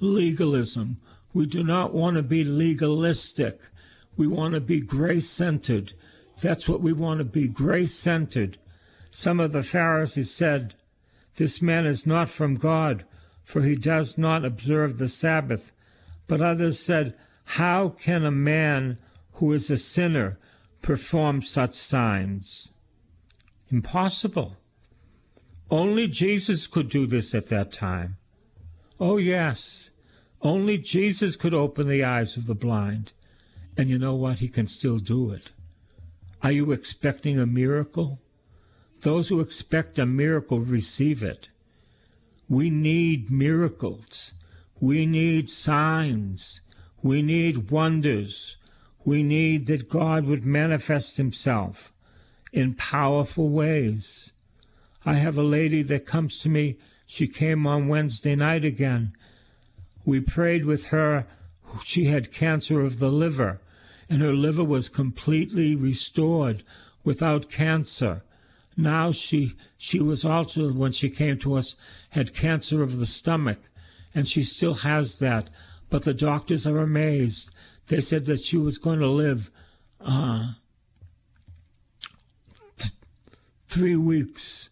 legalism. 0.00 0.98
We 1.32 1.46
do 1.46 1.64
not 1.64 1.94
want 1.94 2.16
to 2.16 2.22
be 2.22 2.44
legalistic. 2.44 3.58
We 4.18 4.26
want 4.26 4.52
to 4.52 4.60
be 4.60 4.80
grace 4.80 5.30
centered. 5.30 5.94
That's 6.42 6.68
what 6.68 6.82
we 6.82 6.92
want 6.92 7.18
to 7.20 7.24
be 7.24 7.48
grace 7.48 7.94
centered. 7.94 8.58
Some 9.10 9.40
of 9.40 9.52
the 9.52 9.62
Pharisees 9.62 10.30
said, 10.30 10.74
This 11.36 11.62
man 11.62 11.86
is 11.86 12.06
not 12.06 12.28
from 12.28 12.56
God, 12.56 13.06
for 13.46 13.62
he 13.62 13.76
does 13.76 14.18
not 14.18 14.44
observe 14.44 14.98
the 14.98 15.08
Sabbath. 15.08 15.70
But 16.26 16.42
others 16.42 16.80
said, 16.80 17.14
How 17.44 17.90
can 17.90 18.26
a 18.26 18.30
man 18.32 18.98
who 19.34 19.52
is 19.52 19.70
a 19.70 19.76
sinner 19.76 20.36
perform 20.82 21.42
such 21.42 21.74
signs? 21.74 22.72
Impossible. 23.70 24.56
Only 25.70 26.08
Jesus 26.08 26.66
could 26.66 26.88
do 26.88 27.06
this 27.06 27.36
at 27.36 27.48
that 27.48 27.70
time. 27.70 28.16
Oh, 28.98 29.16
yes. 29.16 29.90
Only 30.42 30.76
Jesus 30.76 31.36
could 31.36 31.54
open 31.54 31.86
the 31.86 32.02
eyes 32.02 32.36
of 32.36 32.46
the 32.46 32.54
blind. 32.54 33.12
And 33.76 33.88
you 33.88 33.96
know 33.96 34.16
what? 34.16 34.40
He 34.40 34.48
can 34.48 34.66
still 34.66 34.98
do 34.98 35.30
it. 35.30 35.52
Are 36.42 36.52
you 36.52 36.72
expecting 36.72 37.38
a 37.38 37.46
miracle? 37.46 38.18
Those 39.02 39.28
who 39.28 39.38
expect 39.38 40.00
a 40.00 40.06
miracle 40.06 40.58
receive 40.58 41.22
it. 41.22 41.48
We 42.48 42.70
need 42.70 43.30
miracles. 43.30 44.32
We 44.80 45.06
need 45.06 45.50
signs. 45.50 46.60
We 47.02 47.22
need 47.22 47.70
wonders. 47.70 48.56
We 49.04 49.22
need 49.22 49.66
that 49.66 49.88
God 49.88 50.24
would 50.26 50.44
manifest 50.44 51.16
Himself 51.16 51.92
in 52.52 52.74
powerful 52.74 53.48
ways. 53.48 54.32
I 55.04 55.14
have 55.14 55.36
a 55.36 55.42
lady 55.42 55.82
that 55.82 56.06
comes 56.06 56.38
to 56.38 56.48
me. 56.48 56.78
She 57.06 57.28
came 57.28 57.66
on 57.66 57.88
Wednesday 57.88 58.34
night 58.34 58.64
again. 58.64 59.12
We 60.04 60.20
prayed 60.20 60.64
with 60.64 60.86
her. 60.86 61.26
She 61.82 62.06
had 62.06 62.32
cancer 62.32 62.80
of 62.80 62.98
the 62.98 63.10
liver, 63.10 63.60
and 64.08 64.22
her 64.22 64.32
liver 64.32 64.64
was 64.64 64.88
completely 64.88 65.74
restored 65.74 66.62
without 67.04 67.50
cancer. 67.50 68.22
Now 68.76 69.12
she 69.12 69.54
she 69.78 70.00
was 70.00 70.24
also 70.24 70.72
when 70.72 70.92
she 70.92 71.08
came 71.08 71.38
to 71.38 71.54
us 71.54 71.76
had 72.10 72.34
cancer 72.34 72.82
of 72.82 72.98
the 72.98 73.06
stomach, 73.06 73.58
and 74.14 74.28
she 74.28 74.42
still 74.42 74.74
has 74.74 75.16
that. 75.16 75.48
But 75.88 76.02
the 76.02 76.14
doctors 76.14 76.66
are 76.66 76.78
amazed. 76.78 77.50
They 77.86 78.00
said 78.00 78.26
that 78.26 78.44
she 78.44 78.56
was 78.56 78.78
going 78.78 78.98
to 78.98 79.08
live 79.08 79.50
uh, 80.00 80.52
th- 82.78 82.92
three 83.66 83.96
weeks 83.96 84.68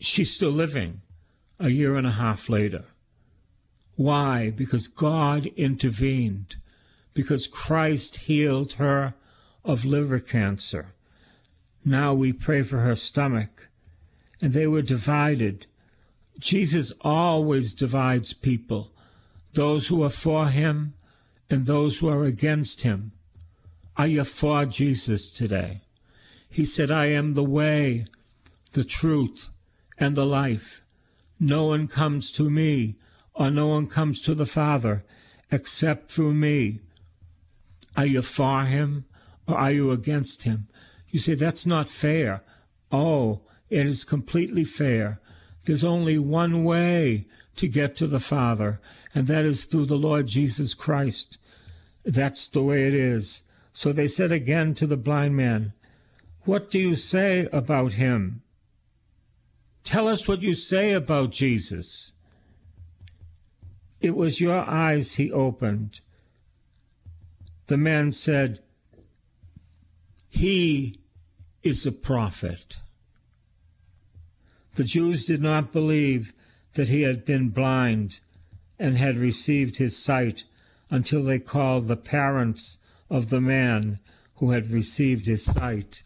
she's 0.00 0.32
still 0.32 0.50
living 0.50 1.02
a 1.58 1.68
year 1.68 1.94
and 1.96 2.06
a 2.06 2.12
half 2.12 2.48
later. 2.48 2.84
Why? 3.96 4.50
Because 4.50 4.88
God 4.88 5.46
intervened, 5.56 6.56
because 7.12 7.46
Christ 7.46 8.16
healed 8.16 8.72
her 8.72 9.14
of 9.62 9.84
liver 9.84 10.20
cancer. 10.20 10.94
Now 11.84 12.14
we 12.14 12.32
pray 12.32 12.62
for 12.62 12.78
her 12.78 12.94
stomach. 12.94 13.68
And 14.40 14.52
they 14.52 14.66
were 14.66 14.82
divided. 14.82 15.66
Jesus 16.38 16.92
always 17.02 17.74
divides 17.74 18.32
people 18.32 18.92
those 19.52 19.88
who 19.88 20.02
are 20.02 20.10
for 20.10 20.48
him 20.48 20.94
and 21.50 21.66
those 21.66 21.98
who 21.98 22.08
are 22.08 22.24
against 22.24 22.82
him. 22.82 23.12
Are 23.96 24.06
you 24.06 24.24
for 24.24 24.64
Jesus 24.64 25.28
today? 25.28 25.82
He 26.48 26.64
said, 26.64 26.90
I 26.90 27.06
am 27.06 27.34
the 27.34 27.44
way, 27.44 28.06
the 28.72 28.84
truth, 28.84 29.48
and 29.98 30.16
the 30.16 30.24
life. 30.24 30.82
No 31.38 31.66
one 31.66 31.88
comes 31.88 32.30
to 32.32 32.48
me, 32.48 32.96
or 33.34 33.50
no 33.50 33.68
one 33.68 33.86
comes 33.86 34.20
to 34.22 34.34
the 34.34 34.46
Father, 34.46 35.04
except 35.50 36.10
through 36.10 36.34
me. 36.34 36.80
Are 37.96 38.06
you 38.06 38.22
for 38.22 38.64
him, 38.64 39.04
or 39.46 39.58
are 39.58 39.72
you 39.72 39.90
against 39.90 40.44
him? 40.44 40.68
You 41.10 41.18
say, 41.20 41.34
that's 41.34 41.66
not 41.66 41.90
fair. 41.90 42.42
Oh, 42.92 43.40
it 43.68 43.86
is 43.86 44.04
completely 44.04 44.64
fair. 44.64 45.20
There's 45.64 45.84
only 45.84 46.18
one 46.18 46.64
way 46.64 47.26
to 47.56 47.68
get 47.68 47.96
to 47.96 48.06
the 48.06 48.20
Father, 48.20 48.80
and 49.14 49.26
that 49.26 49.44
is 49.44 49.64
through 49.64 49.86
the 49.86 49.96
Lord 49.96 50.26
Jesus 50.26 50.74
Christ. 50.74 51.38
That's 52.04 52.48
the 52.48 52.62
way 52.62 52.86
it 52.86 52.94
is. 52.94 53.42
So 53.72 53.92
they 53.92 54.06
said 54.06 54.32
again 54.32 54.74
to 54.74 54.86
the 54.86 54.96
blind 54.96 55.36
man, 55.36 55.72
What 56.44 56.70
do 56.70 56.78
you 56.78 56.94
say 56.94 57.48
about 57.52 57.92
him? 57.92 58.42
Tell 59.84 60.08
us 60.08 60.26
what 60.26 60.42
you 60.42 60.54
say 60.54 60.92
about 60.92 61.30
Jesus. 61.30 62.12
It 64.00 64.16
was 64.16 64.40
your 64.40 64.58
eyes 64.58 65.14
he 65.14 65.30
opened. 65.30 66.00
The 67.66 67.76
man 67.76 68.12
said, 68.12 68.60
He 70.28 70.99
is 71.62 71.84
a 71.86 71.92
prophet. 71.92 72.76
The 74.76 74.84
Jews 74.84 75.26
did 75.26 75.42
not 75.42 75.72
believe 75.72 76.32
that 76.74 76.88
he 76.88 77.02
had 77.02 77.24
been 77.24 77.50
blind 77.50 78.20
and 78.78 78.96
had 78.96 79.18
received 79.18 79.76
his 79.76 79.96
sight 79.96 80.44
until 80.88 81.22
they 81.22 81.38
called 81.38 81.88
the 81.88 81.96
parents 81.96 82.78
of 83.10 83.28
the 83.28 83.40
man 83.40 83.98
who 84.36 84.52
had 84.52 84.70
received 84.70 85.26
his 85.26 85.44
sight. 85.44 86.02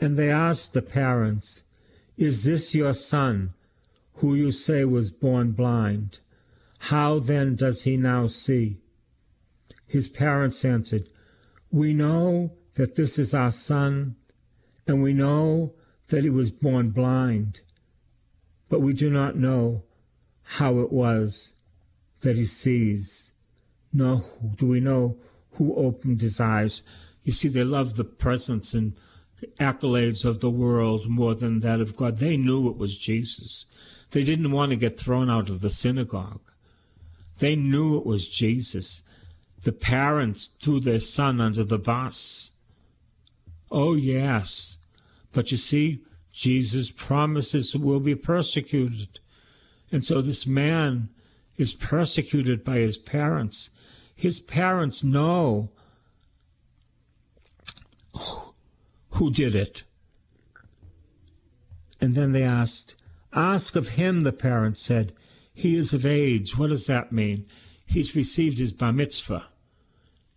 And 0.00 0.16
they 0.16 0.30
asked 0.30 0.74
the 0.74 0.82
parents, 0.82 1.64
is 2.16 2.42
this 2.42 2.74
your 2.74 2.94
son, 2.94 3.54
who 4.14 4.34
you 4.34 4.50
say 4.50 4.84
was 4.84 5.10
born 5.10 5.52
blind? 5.52 6.18
How 6.78 7.18
then 7.20 7.54
does 7.54 7.82
he 7.82 7.96
now 7.96 8.26
see? 8.26 8.78
His 9.86 10.08
parents 10.08 10.64
answered, 10.64 11.08
We 11.70 11.94
know 11.94 12.52
that 12.74 12.96
this 12.96 13.18
is 13.18 13.32
our 13.32 13.52
son, 13.52 14.16
and 14.88 15.02
we 15.02 15.12
know 15.12 15.74
that 16.08 16.24
he 16.24 16.30
was 16.30 16.50
born 16.50 16.88
blind, 16.88 17.60
but 18.70 18.80
we 18.80 18.94
do 18.94 19.10
not 19.10 19.36
know 19.36 19.82
how 20.42 20.78
it 20.78 20.90
was 20.90 21.52
that 22.22 22.36
he 22.36 22.46
sees, 22.46 23.32
nor 23.92 24.24
do 24.56 24.66
we 24.66 24.80
know 24.80 25.18
who 25.52 25.74
opened 25.74 26.22
his 26.22 26.40
eyes. 26.40 26.82
You 27.22 27.32
see, 27.32 27.48
they 27.48 27.64
love 27.64 27.96
the 27.96 28.04
presence 28.04 28.72
and 28.72 28.94
accolades 29.60 30.24
of 30.24 30.40
the 30.40 30.50
world 30.50 31.06
more 31.06 31.34
than 31.34 31.60
that 31.60 31.82
of 31.82 31.94
God. 31.94 32.18
They 32.18 32.38
knew 32.38 32.68
it 32.70 32.78
was 32.78 32.96
Jesus. 32.96 33.66
They 34.12 34.24
didn't 34.24 34.52
want 34.52 34.70
to 34.70 34.76
get 34.76 34.98
thrown 34.98 35.28
out 35.28 35.50
of 35.50 35.60
the 35.60 35.70
synagogue. 35.70 36.40
They 37.40 37.54
knew 37.54 37.98
it 37.98 38.06
was 38.06 38.26
Jesus. 38.26 39.02
The 39.62 39.72
parents 39.72 40.48
threw 40.62 40.80
their 40.80 41.00
son 41.00 41.42
under 41.42 41.62
the 41.62 41.78
bus. 41.78 42.52
Oh, 43.70 43.94
yes. 43.94 44.77
But 45.32 45.50
you 45.52 45.58
see, 45.58 46.02
Jesus 46.32 46.90
promises 46.90 47.74
will 47.74 48.00
be 48.00 48.14
persecuted. 48.14 49.20
And 49.90 50.04
so 50.04 50.20
this 50.20 50.46
man 50.46 51.08
is 51.56 51.74
persecuted 51.74 52.64
by 52.64 52.78
his 52.78 52.98
parents. 52.98 53.70
His 54.14 54.40
parents 54.40 55.02
know. 55.02 55.70
Who 59.10 59.30
did 59.32 59.54
it. 59.54 59.82
And 62.00 62.14
then 62.14 62.32
they 62.32 62.42
asked, 62.44 62.94
Ask 63.32 63.76
of 63.76 63.88
him, 63.90 64.22
the 64.22 64.32
parents 64.32 64.80
said. 64.80 65.12
He 65.52 65.76
is 65.76 65.92
of 65.92 66.06
age. 66.06 66.56
What 66.56 66.68
does 66.68 66.86
that 66.86 67.10
mean? 67.10 67.46
He's 67.84 68.14
received 68.14 68.58
his 68.58 68.72
bar 68.72 68.92
mitzvah. 68.92 69.46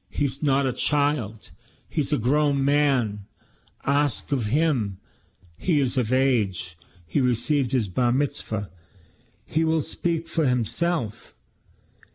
He's 0.09 0.41
not 0.41 0.65
a 0.65 0.73
child. 0.73 1.51
He's 1.87 2.11
a 2.11 2.17
grown 2.17 2.65
man. 2.65 3.25
Ask 3.85 4.31
of 4.31 4.45
him. 4.45 4.99
He 5.57 5.79
is 5.79 5.97
of 5.97 6.13
age. 6.13 6.77
He 7.05 7.21
received 7.21 7.71
his 7.71 7.87
bar 7.87 8.11
mitzvah. 8.11 8.69
He 9.45 9.63
will 9.63 9.81
speak 9.81 10.27
for 10.27 10.45
himself. 10.45 11.33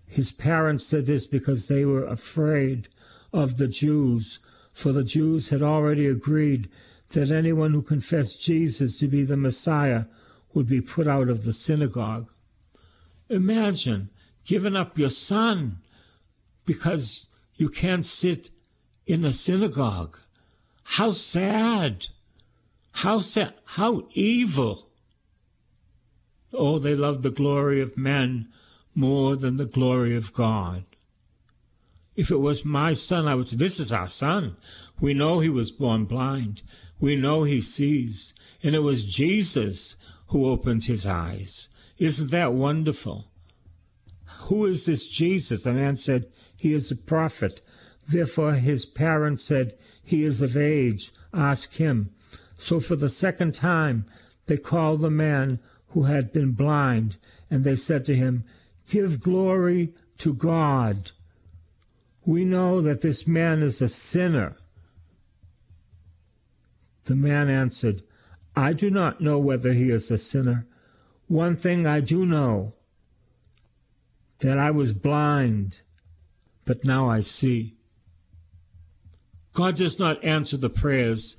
His 0.07 0.33
parents 0.33 0.87
said 0.87 1.07
this 1.07 1.27
because 1.27 1.67
they 1.67 1.85
were 1.85 2.05
afraid 2.05 2.89
of 3.33 3.57
the 3.59 3.69
Jews 3.69 4.39
for 4.77 4.93
the 4.93 5.05
Jews 5.05 5.49
had 5.49 5.63
already 5.63 6.07
agreed 6.07 6.69
that 7.13 7.31
anyone 7.31 7.73
who 7.73 7.81
confessed 7.81 8.43
Jesus 8.43 8.95
to 8.99 9.09
be 9.09 9.25
the 9.25 9.35
Messiah 9.35 10.05
would 10.53 10.67
be 10.67 10.83
put 10.83 11.09
out 11.09 11.31
of 11.31 11.45
the 11.47 11.55
synagogue. 11.55 12.29
Imagine 13.31 14.11
giving 14.45 14.77
up 14.77 14.99
your 14.99 15.09
son 15.09 15.79
because 16.67 17.29
you 17.55 17.71
can't 17.71 18.05
sit 18.05 18.51
in 19.07 19.25
a 19.25 19.33
synagogue. 19.33 20.19
How 20.91 21.11
sad! 21.11 22.07
How 22.93 23.21
sad! 23.21 23.55
How 23.65 24.07
evil! 24.15 24.89
Oh, 26.53 26.79
they 26.79 26.95
love 26.95 27.23
the 27.23 27.31
glory 27.31 27.83
of 27.83 27.99
men 27.99 28.49
more 28.95 29.37
than 29.37 29.57
the 29.57 29.67
glory 29.67 30.17
of 30.17 30.33
God. 30.33 30.85
If 32.15 32.31
it 32.31 32.39
was 32.39 32.65
my 32.65 32.95
son, 32.95 33.29
I 33.29 33.35
would 33.35 33.49
say, 33.49 33.57
This 33.57 33.79
is 33.79 33.93
our 33.93 34.09
son. 34.09 34.57
We 35.01 35.13
know 35.13 35.41
he 35.41 35.51
was 35.51 35.71
born 35.71 36.07
blind. 36.07 36.63
We 36.99 37.17
know 37.17 37.43
he 37.43 37.61
sees. 37.61 38.33
And 38.63 38.75
it 38.75 38.81
was 38.81 39.05
Jesus 39.05 39.97
who 40.29 40.49
opened 40.49 40.85
his 40.85 41.05
eyes. 41.05 41.69
Isn't 41.99 42.31
that 42.31 42.55
wonderful? 42.55 43.31
Who 44.45 44.65
is 44.65 44.87
this 44.87 45.05
Jesus? 45.05 45.63
The 45.63 45.73
man 45.73 45.97
said, 45.97 46.29
He 46.57 46.73
is 46.73 46.91
a 46.91 46.97
prophet. 46.97 47.61
Therefore 48.09 48.55
his 48.55 48.87
parents 48.87 49.45
said, 49.45 49.77
He 50.07 50.23
is 50.23 50.41
of 50.41 50.57
age. 50.57 51.13
Ask 51.35 51.73
him. 51.75 52.11
So 52.57 52.79
for 52.79 52.95
the 52.95 53.09
second 53.09 53.55
time 53.55 54.07
they 54.47 54.57
called 54.57 55.01
the 55.01 55.11
man 55.11 55.61
who 55.89 56.05
had 56.05 56.33
been 56.33 56.53
blind, 56.53 57.17
and 57.51 57.65
they 57.65 57.75
said 57.75 58.05
to 58.05 58.15
him, 58.15 58.45
Give 58.89 59.21
glory 59.21 59.93
to 60.19 60.33
God. 60.33 61.11
We 62.25 62.45
know 62.45 62.81
that 62.81 63.01
this 63.01 63.27
man 63.27 63.65
is 63.65 63.83
a 63.83 63.89
sinner. 63.89 64.57
The 67.05 67.17
man 67.17 67.49
answered, 67.51 68.03
I 68.55 68.73
do 68.73 68.91
not 68.91 69.21
know 69.21 69.41
whether 69.41 69.73
he 69.73 69.91
is 69.91 70.09
a 70.13 70.19
sinner. 70.19 70.67
One 71.27 71.57
thing 71.57 71.85
I 71.85 71.99
do 71.99 72.25
know 72.25 72.75
that 74.39 74.57
I 74.57 74.71
was 74.71 74.93
blind, 74.93 75.81
but 76.65 76.85
now 76.85 77.11
I 77.11 77.23
see. 77.23 77.76
God 79.57 79.77
does 79.77 79.99
not 79.99 80.23
answer 80.23 80.59
the 80.59 80.69
prayers 80.69 81.37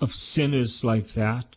of 0.00 0.14
sinners 0.14 0.84
like 0.84 1.14
that. 1.14 1.56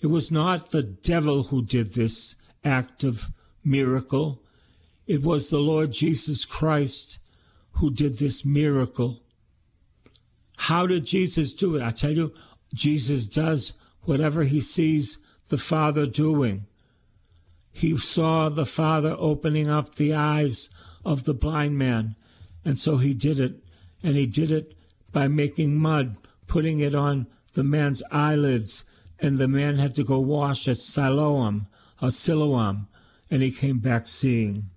It 0.00 0.06
was 0.06 0.30
not 0.30 0.70
the 0.70 0.82
devil 0.82 1.42
who 1.42 1.62
did 1.62 1.92
this 1.92 2.34
act 2.64 3.04
of 3.04 3.30
miracle. 3.62 4.42
It 5.06 5.22
was 5.22 5.48
the 5.48 5.58
Lord 5.58 5.92
Jesus 5.92 6.46
Christ 6.46 7.18
who 7.72 7.90
did 7.90 8.16
this 8.16 8.42
miracle. 8.46 9.20
How 10.56 10.86
did 10.86 11.04
Jesus 11.04 11.52
do 11.52 11.76
it? 11.76 11.82
I 11.82 11.90
tell 11.90 12.12
you, 12.12 12.32
Jesus 12.72 13.26
does 13.26 13.74
whatever 14.04 14.44
he 14.44 14.60
sees 14.60 15.18
the 15.50 15.58
Father 15.58 16.06
doing. 16.06 16.64
He 17.70 17.98
saw 17.98 18.48
the 18.48 18.64
Father 18.64 19.14
opening 19.18 19.68
up 19.68 19.96
the 19.96 20.14
eyes 20.14 20.70
of 21.04 21.24
the 21.24 21.34
blind 21.34 21.76
man, 21.76 22.16
and 22.64 22.80
so 22.80 22.96
he 22.96 23.12
did 23.12 23.40
it. 23.40 23.62
And 24.02 24.16
he 24.16 24.24
did 24.24 24.50
it 24.50 24.74
by 25.12 25.28
making 25.28 25.76
mud, 25.76 26.16
putting 26.46 26.80
it 26.80 26.94
on 26.94 27.26
the 27.54 27.62
man's 27.62 28.02
eyelids, 28.10 28.84
and 29.18 29.38
the 29.38 29.48
man 29.48 29.78
had 29.78 29.94
to 29.94 30.04
go 30.04 30.18
wash 30.18 30.66
at 30.66 30.78
Siloam 30.78 31.66
or 32.00 32.10
Siloam, 32.10 32.88
and 33.30 33.42
he 33.42 33.50
came 33.50 33.78
back 33.78 34.08
seeing. 34.08 34.70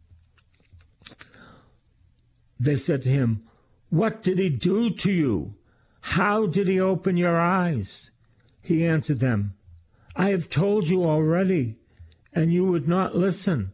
They 2.60 2.76
said 2.76 3.02
to 3.04 3.10
him, 3.10 3.44
What 3.90 4.22
did 4.22 4.40
he 4.40 4.50
do 4.50 4.90
to 4.90 5.12
you? 5.12 5.56
How 6.02 6.46
did 6.46 6.68
he 6.68 6.80
open 6.80 7.18
your 7.18 7.40
eyes? 7.40 8.12
He 8.62 8.86
answered 8.86 9.20
them, 9.20 9.56
I 10.16 10.30
have 10.30 10.50
told 10.50 10.88
you 10.88 11.04
already, 11.04 11.78
and 12.34 12.54
you 12.54 12.66
would 12.66 12.88
not 12.88 13.16
listen. 13.16 13.74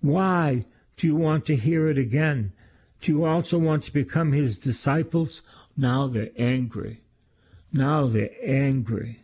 Why 0.00 0.64
do 0.96 1.06
you 1.06 1.16
want 1.16 1.44
to 1.46 1.56
hear 1.56 1.88
it 1.88 1.98
again? 1.98 2.52
Do 3.00 3.12
you 3.12 3.24
also 3.24 3.58
want 3.58 3.82
to 3.84 3.92
become 3.92 4.32
his 4.32 4.58
disciples? 4.58 5.42
Now 5.80 6.08
they're 6.08 6.32
angry. 6.36 7.02
Now 7.72 8.08
they're 8.08 8.34
angry. 8.42 9.20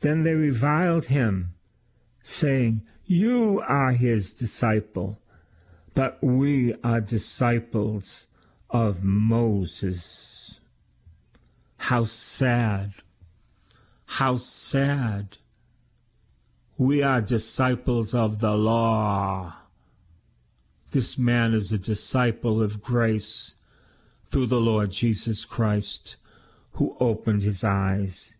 Then 0.00 0.24
they 0.24 0.34
reviled 0.34 1.04
him, 1.06 1.54
saying, 2.24 2.82
You 3.06 3.60
are 3.60 3.92
his 3.92 4.32
disciple, 4.32 5.20
but 5.94 6.18
we 6.20 6.74
are 6.82 7.00
disciples 7.00 8.26
of 8.68 9.04
Moses. 9.04 10.58
How 11.76 12.02
sad! 12.02 12.94
How 14.06 14.38
sad! 14.38 15.38
We 16.76 17.00
are 17.04 17.20
disciples 17.20 18.12
of 18.12 18.40
the 18.40 18.56
law. 18.56 19.54
This 20.90 21.16
man 21.16 21.54
is 21.54 21.70
a 21.70 21.78
disciple 21.78 22.60
of 22.60 22.82
grace 22.82 23.54
through 24.30 24.46
the 24.46 24.60
Lord 24.60 24.90
Jesus 24.90 25.44
Christ, 25.44 26.16
who 26.72 26.96
opened 27.00 27.42
his 27.42 27.64
eyes. 27.64 28.36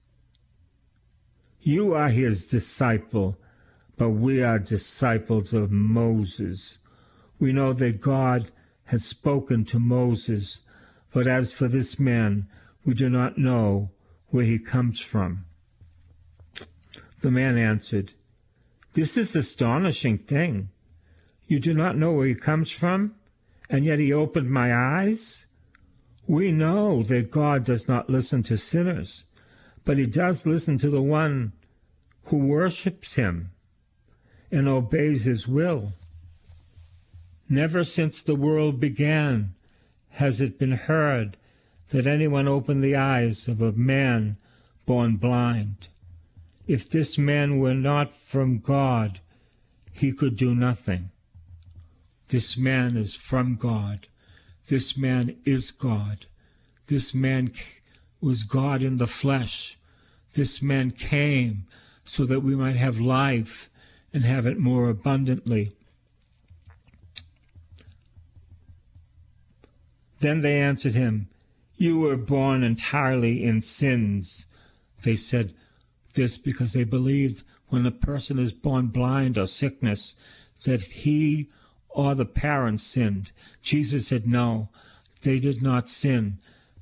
You 1.60 1.94
are 1.94 2.10
his 2.10 2.46
disciple, 2.46 3.38
but 3.96 4.10
we 4.10 4.42
are 4.42 4.58
disciples 4.58 5.52
of 5.52 5.72
Moses. 5.72 6.78
We 7.38 7.52
know 7.52 7.72
that 7.72 8.00
God 8.00 8.50
has 8.84 9.04
spoken 9.04 9.64
to 9.66 9.78
Moses, 9.78 10.60
but 11.12 11.26
as 11.26 11.52
for 11.52 11.68
this 11.68 11.98
man, 11.98 12.46
we 12.84 12.94
do 12.94 13.08
not 13.08 13.38
know 13.38 13.90
where 14.28 14.44
he 14.44 14.58
comes 14.58 15.00
from. 15.00 15.44
The 17.20 17.30
man 17.30 17.58
answered, 17.58 18.12
This 18.92 19.16
is 19.16 19.34
astonishing 19.34 20.18
thing. 20.18 20.68
You 21.46 21.58
do 21.58 21.74
not 21.74 21.96
know 21.96 22.12
where 22.12 22.26
he 22.26 22.34
comes 22.34 22.70
from, 22.70 23.14
and 23.68 23.84
yet 23.84 23.98
he 23.98 24.12
opened 24.12 24.50
my 24.50 24.74
eyes? 24.74 25.46
We 26.28 26.52
know 26.52 27.02
that 27.04 27.30
God 27.30 27.64
does 27.64 27.88
not 27.88 28.10
listen 28.10 28.42
to 28.44 28.58
sinners, 28.58 29.24
but 29.86 29.96
he 29.96 30.04
does 30.04 30.44
listen 30.44 30.76
to 30.78 30.90
the 30.90 31.00
one 31.00 31.52
who 32.24 32.36
worships 32.36 33.14
him 33.14 33.50
and 34.50 34.68
obeys 34.68 35.24
his 35.24 35.48
will. 35.48 35.94
Never 37.48 37.82
since 37.82 38.22
the 38.22 38.34
world 38.34 38.78
began 38.78 39.54
has 40.10 40.38
it 40.38 40.58
been 40.58 40.72
heard 40.72 41.38
that 41.88 42.06
anyone 42.06 42.46
opened 42.46 42.84
the 42.84 42.96
eyes 42.96 43.48
of 43.48 43.62
a 43.62 43.72
man 43.72 44.36
born 44.84 45.16
blind. 45.16 45.88
If 46.66 46.90
this 46.90 47.16
man 47.16 47.58
were 47.58 47.72
not 47.72 48.14
from 48.14 48.58
God, 48.58 49.20
he 49.94 50.12
could 50.12 50.36
do 50.36 50.54
nothing. 50.54 51.10
This 52.28 52.58
man 52.58 52.98
is 52.98 53.14
from 53.14 53.56
God. 53.56 54.08
This 54.68 54.96
man 54.96 55.36
is 55.44 55.70
God. 55.70 56.26
This 56.88 57.14
man 57.14 57.52
was 58.20 58.44
God 58.44 58.82
in 58.82 58.98
the 58.98 59.06
flesh. 59.06 59.78
This 60.34 60.60
man 60.60 60.90
came 60.90 61.66
so 62.04 62.24
that 62.24 62.40
we 62.40 62.54
might 62.54 62.76
have 62.76 63.00
life 63.00 63.70
and 64.12 64.24
have 64.24 64.46
it 64.46 64.58
more 64.58 64.88
abundantly. 64.88 65.72
Then 70.20 70.40
they 70.40 70.60
answered 70.60 70.94
him, 70.94 71.28
You 71.76 71.98
were 71.98 72.16
born 72.16 72.62
entirely 72.62 73.44
in 73.44 73.62
sins. 73.62 74.46
They 75.02 75.16
said 75.16 75.54
this 76.14 76.36
because 76.36 76.72
they 76.72 76.84
believed 76.84 77.44
when 77.68 77.86
a 77.86 77.90
person 77.90 78.38
is 78.38 78.52
born 78.52 78.88
blind 78.88 79.38
or 79.38 79.46
sickness, 79.46 80.14
that 80.64 80.80
he 80.80 81.48
or 81.88 82.14
the 82.14 82.24
parents 82.24 82.84
sinned. 82.84 83.32
Jesus 83.62 84.08
said, 84.08 84.26
No, 84.26 84.68
they 85.22 85.38
did 85.38 85.62
not 85.62 85.88
sin. 85.88 86.38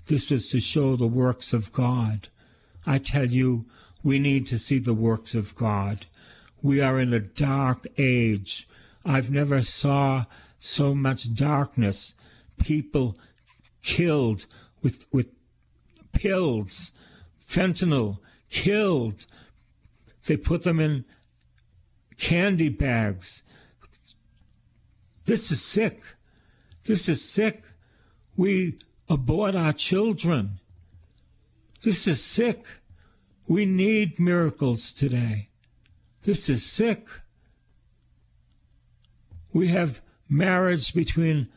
This 0.07 0.31
was 0.31 0.49
to 0.49 0.61
show 0.61 0.97
the 0.97 1.07
works 1.07 1.53
of 1.53 1.73
God. 1.73 2.29
I 2.87 2.99
tell 2.99 3.27
you, 3.27 3.67
we 4.03 4.19
need 4.19 4.47
to 4.47 4.59
see 4.59 4.79
the 4.79 4.95
works 4.95 5.35
of 5.35 5.57
God. 5.57 6.07
We 6.63 6.81
are 6.81 7.01
in 7.01 7.13
a 7.13 7.21
dark 7.21 7.87
age. 7.99 8.69
I've 9.05 9.31
never 9.31 9.63
saw 9.63 10.27
so 10.59 10.95
much 10.95 11.35
darkness. 11.35 12.15
People 12.59 13.19
killed 13.83 14.47
with 14.83 15.07
with 15.13 15.29
pills, 16.13 16.93
fentanyl, 17.45 18.19
killed. 18.51 19.27
They 20.27 20.37
put 20.37 20.65
them 20.65 20.81
in 20.81 21.05
candy 22.19 22.69
bags. 22.69 23.43
This 25.27 25.51
is 25.51 25.63
sick. 25.63 26.03
This 26.85 27.09
is 27.09 27.23
sick. 27.23 27.65
We 28.37 28.79
abort 29.09 29.55
our 29.55 29.73
children. 29.73 30.61
This 31.83 32.07
is 32.07 32.23
sick. 32.23 32.65
We 33.49 33.67
need 33.67 34.19
miracles 34.19 34.93
today. 34.93 35.49
This 36.23 36.49
is 36.49 36.65
sick. 36.65 37.07
We 39.53 39.69
have 39.69 40.01
marriage 40.29 40.95
between 40.95 41.49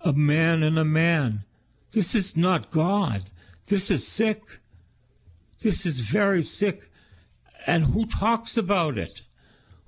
a 0.00 0.12
man 0.12 0.62
and 0.62 0.78
a 0.78 0.84
man. 0.84 1.44
This 1.92 2.14
is 2.14 2.36
not 2.36 2.70
God. 2.70 3.30
This 3.68 3.90
is 3.90 4.06
sick. 4.06 4.42
This 5.62 5.86
is 5.86 6.00
very 6.00 6.42
sick. 6.42 6.90
And 7.66 7.84
who 7.84 8.04
talks 8.04 8.56
about 8.56 8.98
it? 8.98 9.22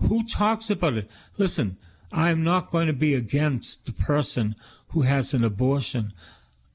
Who 0.00 0.24
talks 0.24 0.70
about 0.70 0.94
it? 0.94 1.10
Listen, 1.36 1.76
I'm 2.12 2.44
not 2.44 2.70
going 2.70 2.86
to 2.86 2.92
be 2.92 3.14
against 3.14 3.86
the 3.86 3.92
person 3.92 4.54
who 4.88 5.02
has 5.02 5.34
an 5.34 5.44
abortion. 5.44 6.12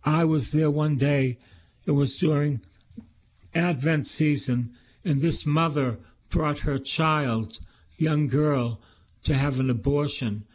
I 0.04 0.26
was 0.26 0.52
there 0.52 0.72
one 0.72 0.98
day. 0.98 1.38
It 1.86 1.92
was 1.92 2.18
during 2.18 2.62
Advent 3.54 4.08
season, 4.08 4.76
and 5.04 5.22
this 5.22 5.46
mother 5.46 5.98
brought 6.30 6.60
her 6.60 6.78
child, 6.78 7.60
young 7.98 8.28
girl, 8.28 8.80
to 9.24 9.38
have 9.38 9.60
an 9.60 9.70
abortion. 9.70 10.46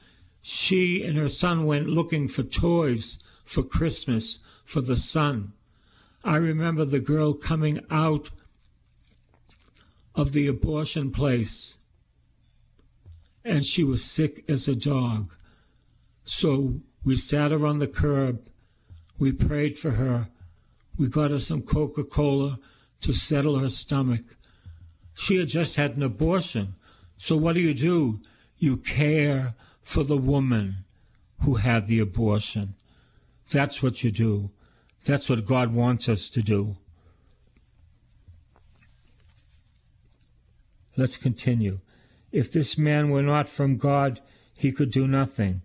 She 0.43 1.03
and 1.03 1.17
her 1.17 1.29
son 1.29 1.67
went 1.67 1.89
looking 1.89 2.29
for 2.29 2.43
toys 2.43 3.19
for 3.45 3.63
Christmas 3.63 4.41
for 4.65 4.81
the 4.81 4.97
son. 4.97 5.53
I 6.25 6.37
remember 6.37 6.85
the 6.85 6.99
girl 6.99 7.35
coming 7.35 7.81
out 7.91 8.31
of 10.15 10.33
the 10.33 10.49
abortion 10.49 11.11
place, 11.13 11.77
and 13.47 13.65
she 13.65 13.85
was 13.85 14.05
sick 14.05 14.45
as 14.49 14.67
a 14.67 14.75
dog. 14.75 15.33
So 16.25 16.81
we 17.05 17.17
sat 17.17 17.53
her 17.53 17.65
on 17.65 17.79
the 17.79 17.87
curb, 17.87 18.41
we 19.19 19.31
prayed 19.31 19.79
for 19.79 19.93
her, 19.93 20.29
we 20.99 21.07
got 21.07 21.31
her 21.31 21.39
some 21.39 21.63
Coca 21.63 22.03
Cola 22.03 22.59
to 23.03 23.13
settle 23.13 23.59
her 23.59 23.69
stomach. 23.69 24.23
She 25.15 25.39
had 25.39 25.49
just 25.49 25.77
had 25.77 25.97
an 25.97 26.03
abortion. 26.03 26.75
So 27.19 27.37
what 27.37 27.55
do 27.55 27.61
you 27.61 27.73
do? 27.73 28.21
You 28.59 28.79
care 28.79 29.55
for 29.83 30.03
the 30.03 30.17
woman 30.17 30.85
who 31.43 31.55
had 31.55 31.87
the 31.87 32.01
abortion. 32.01 32.75
That's 33.51 33.83
what 33.83 34.03
you 34.03 34.11
do. 34.11 34.51
That's 35.05 35.29
what 35.29 35.47
God 35.47 35.73
wants 35.73 36.09
us 36.09 36.29
to 36.31 36.43
do. 36.43 36.77
Let's 40.97 41.17
continue. 41.17 41.79
If 42.37 42.53
this 42.53 42.77
man 42.77 43.09
were 43.09 43.23
not 43.23 43.49
from 43.49 43.79
God, 43.79 44.21
he 44.59 44.71
could 44.71 44.91
do 44.91 45.09
nothing. 45.09 45.63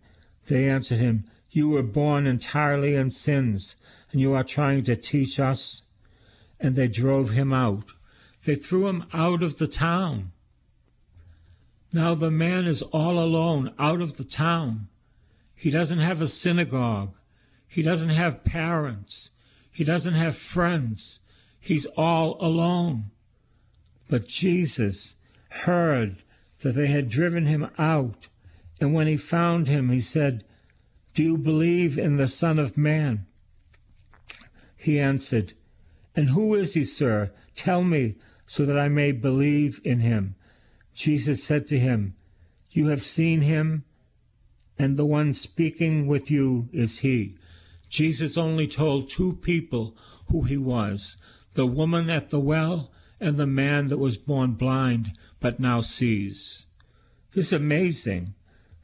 They 0.47 0.69
answered 0.69 0.99
him, 0.99 1.25
You 1.49 1.67
were 1.67 1.83
born 1.83 2.25
entirely 2.25 2.95
in 2.95 3.09
sins, 3.09 3.75
and 4.09 4.21
you 4.21 4.31
are 4.31 4.45
trying 4.45 4.85
to 4.85 4.95
teach 4.95 5.37
us? 5.37 5.81
And 6.61 6.77
they 6.77 6.87
drove 6.87 7.31
him 7.31 7.51
out. 7.51 7.91
They 8.45 8.55
threw 8.55 8.87
him 8.87 9.03
out 9.11 9.43
of 9.43 9.57
the 9.57 9.67
town. 9.67 10.31
Now 11.91 12.15
the 12.15 12.31
man 12.31 12.65
is 12.67 12.81
all 12.81 13.19
alone 13.19 13.73
out 13.77 13.99
of 13.99 14.15
the 14.15 14.23
town. 14.23 14.87
He 15.53 15.71
doesn't 15.71 15.99
have 15.99 16.21
a 16.21 16.27
synagogue. 16.29 17.13
He 17.67 17.81
doesn't 17.81 18.11
have 18.11 18.45
parents. 18.45 19.31
He 19.73 19.83
doesn't 19.83 20.13
have 20.13 20.37
friends. 20.37 21.19
He's 21.59 21.85
all 21.97 22.37
alone. 22.39 23.11
But 24.07 24.29
Jesus 24.29 25.15
heard 25.49 26.23
that 26.61 26.73
they 26.73 26.87
had 26.87 27.09
driven 27.09 27.45
him 27.45 27.69
out, 27.77 28.27
and 28.79 28.93
when 28.93 29.07
he 29.07 29.17
found 29.17 29.67
him, 29.67 29.89
he 29.89 29.99
said, 29.99 30.43
Do 31.13 31.23
you 31.23 31.37
believe 31.37 31.97
in 31.97 32.17
the 32.17 32.27
Son 32.27 32.59
of 32.59 32.77
Man? 32.77 33.25
He 34.75 34.99
answered, 34.99 35.53
And 36.15 36.29
who 36.29 36.55
is 36.55 36.73
he, 36.73 36.83
sir? 36.83 37.31
Tell 37.55 37.83
me, 37.83 38.15
so 38.45 38.65
that 38.65 38.77
I 38.77 38.89
may 38.89 39.11
believe 39.11 39.79
in 39.83 39.99
him. 39.99 40.35
Jesus 40.93 41.43
said 41.43 41.67
to 41.67 41.79
him, 41.79 42.15
You 42.71 42.87
have 42.87 43.03
seen 43.03 43.41
him, 43.41 43.85
and 44.77 44.97
the 44.97 45.05
one 45.05 45.33
speaking 45.33 46.07
with 46.07 46.31
you 46.31 46.69
is 46.73 46.99
he. 46.99 47.37
Jesus 47.89 48.37
only 48.37 48.67
told 48.67 49.09
two 49.09 49.33
people 49.33 49.95
who 50.29 50.43
he 50.43 50.57
was 50.57 51.17
the 51.53 51.65
woman 51.65 52.09
at 52.09 52.29
the 52.29 52.39
well 52.39 52.91
and 53.19 53.37
the 53.37 53.45
man 53.45 53.87
that 53.87 53.97
was 53.97 54.17
born 54.17 54.53
blind 54.53 55.11
but 55.41 55.59
now 55.59 55.81
sees. 55.81 56.65
This 57.33 57.47
is 57.47 57.53
amazing. 57.53 58.33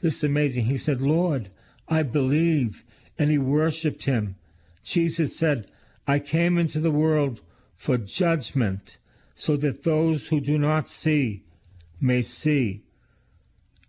This 0.02 0.17
is 0.17 0.24
amazing. 0.26 0.65
He 0.65 0.78
said, 0.78 1.02
Lord, 1.02 1.50
I 1.88 2.04
believe. 2.04 2.84
And 3.17 3.32
he 3.32 3.38
worshiped 3.38 4.04
him. 4.04 4.36
Jesus 4.84 5.38
said, 5.38 5.72
I 6.06 6.20
came 6.20 6.58
into 6.58 6.80
the 6.80 6.91
world 6.91 7.41
for 7.76 7.98
judgment, 7.98 8.98
so 9.36 9.56
that 9.58 9.84
those 9.84 10.28
who 10.28 10.39
do 10.39 10.58
not 10.58 10.89
see 10.89 11.43
may 12.02 12.22
see. 12.22 12.84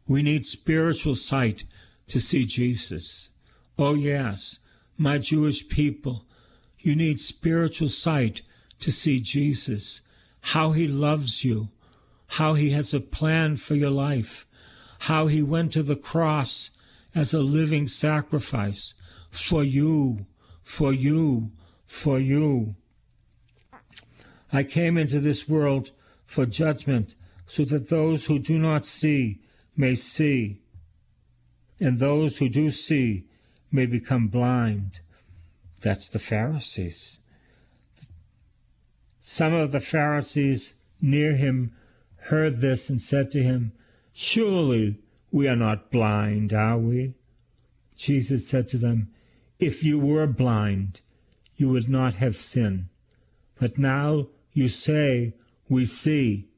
We 0.06 0.22
need 0.22 0.44
spiritual 0.44 1.16
sight 1.16 1.64
to 2.08 2.20
see 2.20 2.44
Jesus. 2.44 3.30
Oh, 3.78 3.94
yes, 3.94 4.58
my 4.96 5.18
Jewish 5.18 5.68
people, 5.68 6.24
you 6.78 6.96
need 6.96 7.20
spiritual 7.20 7.88
sight 7.88 8.42
to 8.80 8.90
see 8.90 9.20
Jesus, 9.20 10.00
how 10.40 10.72
he 10.72 10.88
loves 10.88 11.44
you, 11.44 11.68
how 12.28 12.54
he 12.54 12.70
has 12.70 12.94
a 12.94 13.00
plan 13.00 13.56
for 13.56 13.74
your 13.74 13.90
life, 13.90 14.46
how 15.00 15.26
he 15.26 15.42
went 15.42 15.72
to 15.72 15.82
the 15.82 15.96
cross 15.96 16.70
as 17.14 17.32
a 17.32 17.40
living 17.40 17.88
sacrifice 17.88 18.94
for 19.30 19.64
you, 19.64 20.26
for 20.62 20.92
you, 20.92 21.50
for 21.86 22.18
you. 22.18 22.74
I 24.52 24.62
came 24.62 24.96
into 24.96 25.20
this 25.20 25.48
world 25.48 25.90
for 26.24 26.46
judgment 26.46 27.14
so 27.46 27.64
that 27.64 27.88
those 27.88 28.26
who 28.26 28.38
do 28.38 28.58
not 28.58 28.84
see 28.84 29.40
may 29.76 29.94
see, 29.94 30.60
and 31.80 31.98
those 31.98 32.38
who 32.38 32.48
do 32.48 32.70
see 32.70 33.24
may 33.72 33.86
become 33.86 34.28
blind. 34.28 35.00
That's 35.80 36.08
the 36.08 36.18
Pharisees. 36.18 37.18
Some 39.20 39.54
of 39.54 39.72
the 39.72 39.80
Pharisees 39.80 40.74
near 41.00 41.36
him 41.36 41.72
heard 42.18 42.60
this 42.60 42.88
and 42.88 43.00
said 43.00 43.30
to 43.32 43.42
him, 43.42 43.72
Surely 44.12 44.98
we 45.30 45.48
are 45.48 45.56
not 45.56 45.90
blind, 45.90 46.52
are 46.52 46.78
we? 46.78 47.14
Jesus 47.96 48.48
said 48.48 48.68
to 48.68 48.78
them, 48.78 49.10
If 49.58 49.82
you 49.84 49.98
were 49.98 50.26
blind, 50.26 51.00
you 51.56 51.68
would 51.68 51.88
not 51.88 52.16
have 52.16 52.36
sin. 52.36 52.88
But 53.58 53.78
now 53.78 54.28
you 54.52 54.68
say, 54.68 55.34
We 55.68 55.84
see 55.84 56.48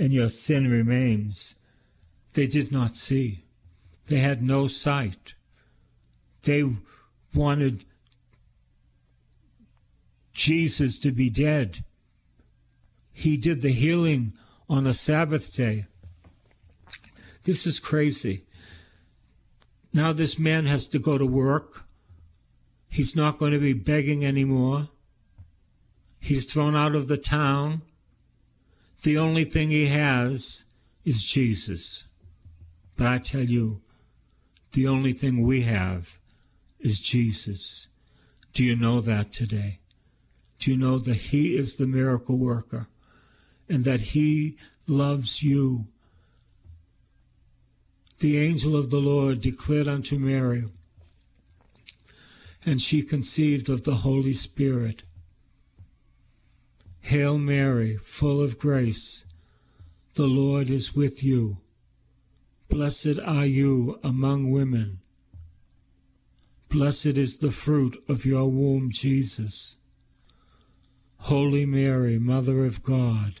and 0.00 0.12
your 0.12 0.30
sin 0.30 0.70
remains. 0.70 1.54
They 2.32 2.46
did 2.46 2.72
not 2.72 2.96
see. 2.96 3.44
They 4.08 4.20
had 4.20 4.42
no 4.42 4.66
sight. 4.66 5.34
They 6.42 6.64
wanted 7.34 7.84
Jesus 10.32 10.98
to 11.00 11.12
be 11.12 11.28
dead. 11.28 11.84
He 13.12 13.36
did 13.36 13.60
the 13.60 13.72
healing 13.72 14.32
on 14.70 14.86
a 14.86 14.94
Sabbath 14.94 15.54
day. 15.54 15.84
This 17.44 17.66
is 17.66 17.78
crazy. 17.78 18.46
Now 19.92 20.14
this 20.14 20.38
man 20.38 20.64
has 20.64 20.86
to 20.86 20.98
go 20.98 21.18
to 21.18 21.26
work. 21.26 21.84
He's 22.88 23.14
not 23.14 23.38
going 23.38 23.52
to 23.52 23.58
be 23.58 23.74
begging 23.74 24.24
anymore. 24.24 24.88
He's 26.20 26.44
thrown 26.44 26.74
out 26.74 26.94
of 26.94 27.08
the 27.08 27.18
town 27.18 27.82
the 29.02 29.16
only 29.16 29.44
thing 29.44 29.70
he 29.70 29.86
has 29.86 30.64
is 31.04 31.22
Jesus. 31.22 32.04
But 32.96 33.06
I 33.06 33.18
tell 33.18 33.44
you, 33.44 33.80
the 34.72 34.86
only 34.86 35.14
thing 35.14 35.42
we 35.42 35.62
have 35.62 36.18
is 36.78 37.00
Jesus. 37.00 37.88
Do 38.52 38.62
you 38.62 38.76
know 38.76 39.00
that 39.00 39.32
today? 39.32 39.80
Do 40.58 40.70
you 40.70 40.76
know 40.76 40.98
that 40.98 41.16
he 41.16 41.56
is 41.56 41.76
the 41.76 41.86
miracle 41.86 42.36
worker 42.36 42.88
and 43.70 43.84
that 43.84 44.00
he 44.00 44.56
loves 44.86 45.42
you? 45.42 45.86
The 48.18 48.36
angel 48.36 48.76
of 48.76 48.90
the 48.90 48.98
Lord 48.98 49.40
declared 49.40 49.88
unto 49.88 50.18
Mary, 50.18 50.64
and 52.66 52.82
she 52.82 53.02
conceived 53.02 53.70
of 53.70 53.84
the 53.84 53.96
Holy 53.96 54.34
Spirit. 54.34 55.04
Hail 57.00 57.38
Mary, 57.38 57.96
full 58.02 58.42
of 58.42 58.58
grace, 58.58 59.24
the 60.14 60.26
Lord 60.26 60.68
is 60.68 60.94
with 60.94 61.22
you. 61.22 61.58
Blessed 62.68 63.18
are 63.24 63.46
you 63.46 63.98
among 64.04 64.50
women. 64.50 64.98
Blessed 66.68 67.06
is 67.16 67.38
the 67.38 67.50
fruit 67.50 68.02
of 68.06 68.24
your 68.24 68.50
womb, 68.50 68.90
Jesus. 68.90 69.76
Holy 71.16 71.66
Mary, 71.66 72.18
Mother 72.18 72.64
of 72.64 72.82
God, 72.82 73.40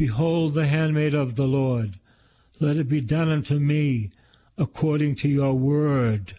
Behold 0.00 0.54
the 0.54 0.66
handmaid 0.66 1.12
of 1.12 1.36
the 1.36 1.44
Lord. 1.44 1.98
Let 2.58 2.78
it 2.78 2.88
be 2.88 3.02
done 3.02 3.28
unto 3.28 3.58
me 3.58 4.10
according 4.56 5.16
to 5.16 5.28
your 5.28 5.52
word. 5.52 6.36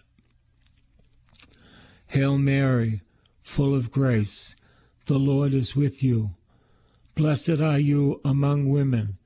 Hail 2.08 2.38
Mary, 2.38 3.02
full 3.44 3.72
of 3.72 3.92
grace. 3.92 4.56
The 5.06 5.16
Lord 5.16 5.54
is 5.54 5.76
with 5.76 6.02
you. 6.02 6.30
Blessed 7.14 7.60
are 7.60 7.78
you 7.78 8.20
among 8.24 8.68
women. 8.68 9.16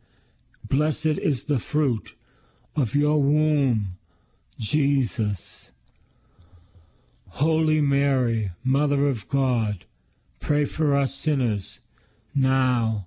Blessed 0.69 1.17
is 1.17 1.45
the 1.45 1.59
fruit 1.59 2.15
of 2.77 2.95
your 2.95 3.23
womb, 3.23 3.97
Jesus. 4.59 5.71
Holy 7.31 7.81
Mary, 7.81 8.51
Mother 8.63 9.09
of 9.09 9.31
God, 9.31 9.87
pray 10.41 10.67
for 10.67 10.95
us 10.95 11.15
sinners, 11.15 11.81
now 12.35 13.07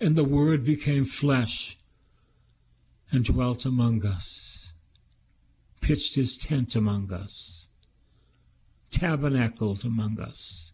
And 0.00 0.14
the 0.14 0.24
Word 0.24 0.64
became 0.64 1.04
flesh 1.04 1.78
and 3.10 3.24
dwelt 3.24 3.64
among 3.64 4.04
us, 4.04 4.72
pitched 5.80 6.16
his 6.16 6.36
tent 6.36 6.74
among 6.74 7.12
us, 7.12 7.68
tabernacled 8.90 9.84
among 9.84 10.20
us. 10.20 10.72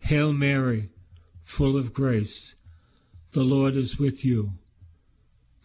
Hail 0.00 0.32
Mary, 0.32 0.90
full 1.44 1.76
of 1.76 1.92
grace, 1.92 2.54
the 3.32 3.44
Lord 3.44 3.76
is 3.76 3.98
with 3.98 4.24
you. 4.24 4.52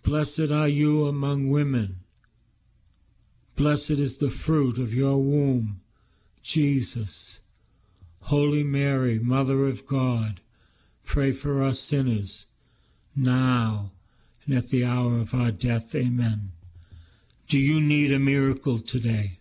Blessed 0.03 0.51
are 0.51 0.67
you 0.67 1.07
among 1.07 1.49
women. 1.49 1.97
Blessed 3.55 3.91
is 3.91 4.17
the 4.17 4.29
fruit 4.29 4.77
of 4.77 4.93
your 4.93 5.17
womb, 5.17 5.81
Jesus. 6.43 7.39
Holy 8.21 8.63
Mary, 8.63 9.17
Mother 9.17 9.65
of 9.65 9.87
God, 9.87 10.41
pray 11.07 11.31
for 11.31 11.63
us 11.63 11.79
sinners, 11.79 12.45
now 13.15 13.91
and 14.45 14.55
at 14.55 14.69
the 14.69 14.83
hour 14.83 15.17
of 15.17 15.33
our 15.33 15.51
death. 15.51 15.95
Amen. 15.95 16.51
Do 17.47 17.57
you 17.57 17.79
need 17.79 18.11
a 18.11 18.19
miracle 18.19 18.79
today? 18.79 19.39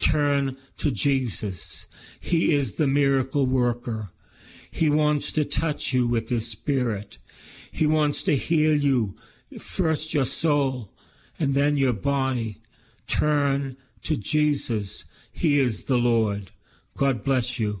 Turn 0.00 0.56
to 0.78 0.90
Jesus. 0.90 1.86
He 2.18 2.54
is 2.54 2.74
the 2.74 2.88
miracle 2.88 3.46
worker. 3.46 4.10
He 4.70 4.90
wants 4.90 5.32
to 5.32 5.44
touch 5.44 5.92
you 5.92 6.06
with 6.06 6.28
His 6.28 6.48
Spirit. 6.48 7.18
He 7.70 7.86
wants 7.86 8.22
to 8.24 8.36
heal 8.36 8.76
you, 8.76 9.14
first 9.58 10.12
your 10.12 10.24
soul 10.24 10.90
and 11.38 11.54
then 11.54 11.76
your 11.76 11.92
body. 11.92 12.60
Turn 13.06 13.76
to 14.02 14.16
Jesus. 14.16 15.04
He 15.32 15.60
is 15.60 15.84
the 15.84 15.98
Lord. 15.98 16.50
God 16.96 17.22
bless 17.22 17.58
you. 17.60 17.80